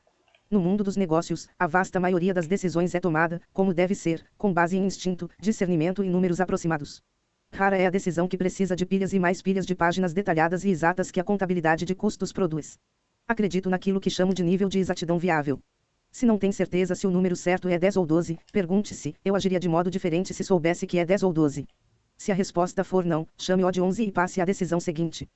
No 0.51 0.59
mundo 0.59 0.83
dos 0.83 0.97
negócios, 0.97 1.49
a 1.57 1.69
vasta 1.69 2.01
maioria 2.01 2.35
das 2.35 2.49
decisões 2.49 2.93
é 2.97 2.99
tomada, 2.99 3.41
como 3.53 3.73
deve 3.73 3.95
ser, 3.95 4.27
com 4.37 4.53
base 4.53 4.77
em 4.77 4.85
instinto, 4.85 5.31
discernimento 5.39 6.03
e 6.03 6.11
números 6.11 6.41
aproximados. 6.41 7.01
Rara 7.53 7.77
é 7.77 7.87
a 7.87 7.91
decisão 7.91 8.27
que 8.27 8.37
precisa 8.37 8.75
de 8.75 8.85
pilhas 8.85 9.13
e 9.13 9.21
mais 9.21 9.41
pilhas 9.41 9.65
de 9.65 9.77
páginas 9.77 10.13
detalhadas 10.13 10.65
e 10.65 10.71
exatas 10.71 11.13
que 11.13 11.21
a 11.21 11.25
contabilidade 11.25 11.85
de 11.85 11.95
custos 11.95 12.33
produz. 12.33 12.81
Acredito 13.29 13.71
naquilo 13.71 14.01
que 14.01 14.11
chamo 14.11 14.35
de 14.35 14.43
nível 14.43 14.69
de 14.69 14.81
exatidão 14.81 15.21
viável. 15.21 15.61
Se 16.11 16.27
não 16.27 16.37
tem 16.37 16.51
certeza 16.51 16.97
se 16.97 17.07
o 17.07 17.13
número 17.13 17.37
certo 17.37 17.69
é 17.69 17.79
10 17.79 17.99
ou 17.99 18.05
12, 18.05 18.37
pergunte-se: 18.53 19.15
eu 19.25 19.37
agiria 19.37 19.61
de 19.61 19.69
modo 19.69 19.89
diferente 19.89 20.35
se 20.35 20.43
soubesse 20.43 20.85
que 20.85 20.99
é 20.99 21.05
10 21.05 21.23
ou 21.23 21.33
12? 21.33 21.69
Se 22.17 22.33
a 22.33 22.35
resposta 22.35 22.83
for 22.83 23.05
não, 23.05 23.25
chame-o 23.39 23.71
de 23.71 23.81
11 23.81 24.03
e 24.03 24.11
passe 24.11 24.41
à 24.41 24.45
decisão 24.45 24.81
seguinte 24.81 25.29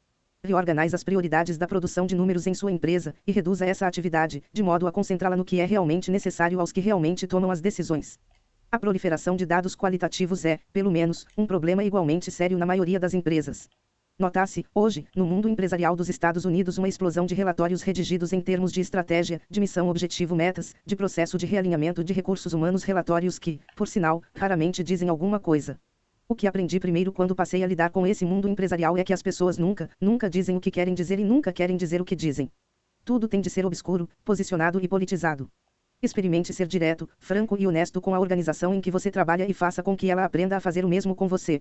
reorganize 0.44 0.94
as 0.94 1.02
prioridades 1.02 1.56
da 1.56 1.66
produção 1.66 2.06
de 2.06 2.14
números 2.14 2.46
em 2.46 2.52
sua 2.52 2.70
empresa 2.70 3.14
e 3.26 3.32
reduza 3.32 3.64
essa 3.64 3.86
atividade, 3.86 4.42
de 4.52 4.62
modo 4.62 4.86
a 4.86 4.92
concentrá-la 4.92 5.36
no 5.36 5.44
que 5.44 5.58
é 5.58 5.64
realmente 5.64 6.10
necessário 6.10 6.60
aos 6.60 6.70
que 6.70 6.80
realmente 6.80 7.26
tomam 7.26 7.50
as 7.50 7.62
decisões. 7.62 8.18
A 8.70 8.78
proliferação 8.78 9.36
de 9.36 9.46
dados 9.46 9.74
qualitativos 9.74 10.44
é, 10.44 10.60
pelo 10.72 10.90
menos, 10.90 11.24
um 11.36 11.46
problema 11.46 11.82
igualmente 11.82 12.30
sério 12.30 12.58
na 12.58 12.66
maioria 12.66 13.00
das 13.00 13.14
empresas. 13.14 13.68
Nota-se, 14.18 14.64
hoje, 14.74 15.06
no 15.16 15.24
mundo 15.24 15.48
empresarial 15.48 15.96
dos 15.96 16.08
Estados 16.08 16.44
Unidos, 16.44 16.78
uma 16.78 16.88
explosão 16.88 17.26
de 17.26 17.34
relatórios 17.34 17.82
redigidos 17.82 18.32
em 18.32 18.40
termos 18.40 18.70
de 18.70 18.80
estratégia, 18.80 19.40
de 19.50 19.60
missão, 19.60 19.88
objetivo, 19.88 20.36
metas, 20.36 20.74
de 20.84 20.94
processo 20.94 21.38
de 21.38 21.46
realinhamento 21.46 22.04
de 22.04 22.12
recursos 22.12 22.52
humanos, 22.52 22.84
relatórios 22.84 23.38
que, 23.38 23.60
por 23.74 23.88
sinal, 23.88 24.22
raramente 24.34 24.84
dizem 24.84 25.08
alguma 25.08 25.40
coisa. 25.40 25.80
O 26.26 26.34
que 26.34 26.46
aprendi 26.46 26.80
primeiro 26.80 27.12
quando 27.12 27.34
passei 27.34 27.62
a 27.62 27.66
lidar 27.66 27.90
com 27.90 28.06
esse 28.06 28.24
mundo 28.24 28.48
empresarial 28.48 28.96
é 28.96 29.04
que 29.04 29.12
as 29.12 29.20
pessoas 29.20 29.58
nunca, 29.58 29.90
nunca 30.00 30.30
dizem 30.30 30.56
o 30.56 30.60
que 30.60 30.70
querem 30.70 30.94
dizer 30.94 31.18
e 31.18 31.24
nunca 31.24 31.52
querem 31.52 31.76
dizer 31.76 32.00
o 32.00 32.04
que 32.04 32.16
dizem. 32.16 32.50
Tudo 33.04 33.28
tem 33.28 33.42
de 33.42 33.50
ser 33.50 33.66
obscuro, 33.66 34.08
posicionado 34.24 34.82
e 34.82 34.88
politizado. 34.88 35.50
Experimente 36.02 36.54
ser 36.54 36.66
direto, 36.66 37.06
franco 37.18 37.58
e 37.58 37.66
honesto 37.66 38.00
com 38.00 38.14
a 38.14 38.18
organização 38.18 38.74
em 38.74 38.80
que 38.80 38.90
você 38.90 39.10
trabalha 39.10 39.46
e 39.46 39.52
faça 39.52 39.82
com 39.82 39.94
que 39.94 40.10
ela 40.10 40.24
aprenda 40.24 40.56
a 40.56 40.60
fazer 40.60 40.82
o 40.82 40.88
mesmo 40.88 41.14
com 41.14 41.28
você. 41.28 41.60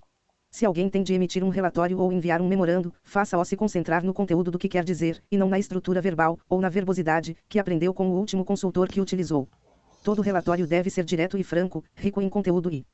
Se 0.50 0.64
alguém 0.64 0.88
tem 0.88 1.02
de 1.02 1.12
emitir 1.12 1.44
um 1.44 1.50
relatório 1.50 1.98
ou 1.98 2.10
enviar 2.10 2.40
um 2.40 2.48
memorando, 2.48 2.90
faça-o 3.02 3.44
se 3.44 3.56
concentrar 3.56 4.02
no 4.02 4.14
conteúdo 4.14 4.50
do 4.50 4.58
que 4.58 4.68
quer 4.68 4.82
dizer, 4.82 5.22
e 5.30 5.36
não 5.36 5.50
na 5.50 5.58
estrutura 5.58 6.00
verbal, 6.00 6.38
ou 6.48 6.62
na 6.62 6.70
verbosidade, 6.70 7.36
que 7.50 7.58
aprendeu 7.58 7.92
com 7.92 8.08
o 8.08 8.18
último 8.18 8.46
consultor 8.46 8.88
que 8.88 9.00
utilizou. 9.00 9.46
Todo 10.02 10.22
relatório 10.22 10.66
deve 10.66 10.88
ser 10.88 11.04
direto 11.04 11.36
e 11.36 11.44
franco, 11.44 11.84
rico 11.94 12.22
em 12.22 12.30
conteúdo 12.30 12.72
e 12.72 12.86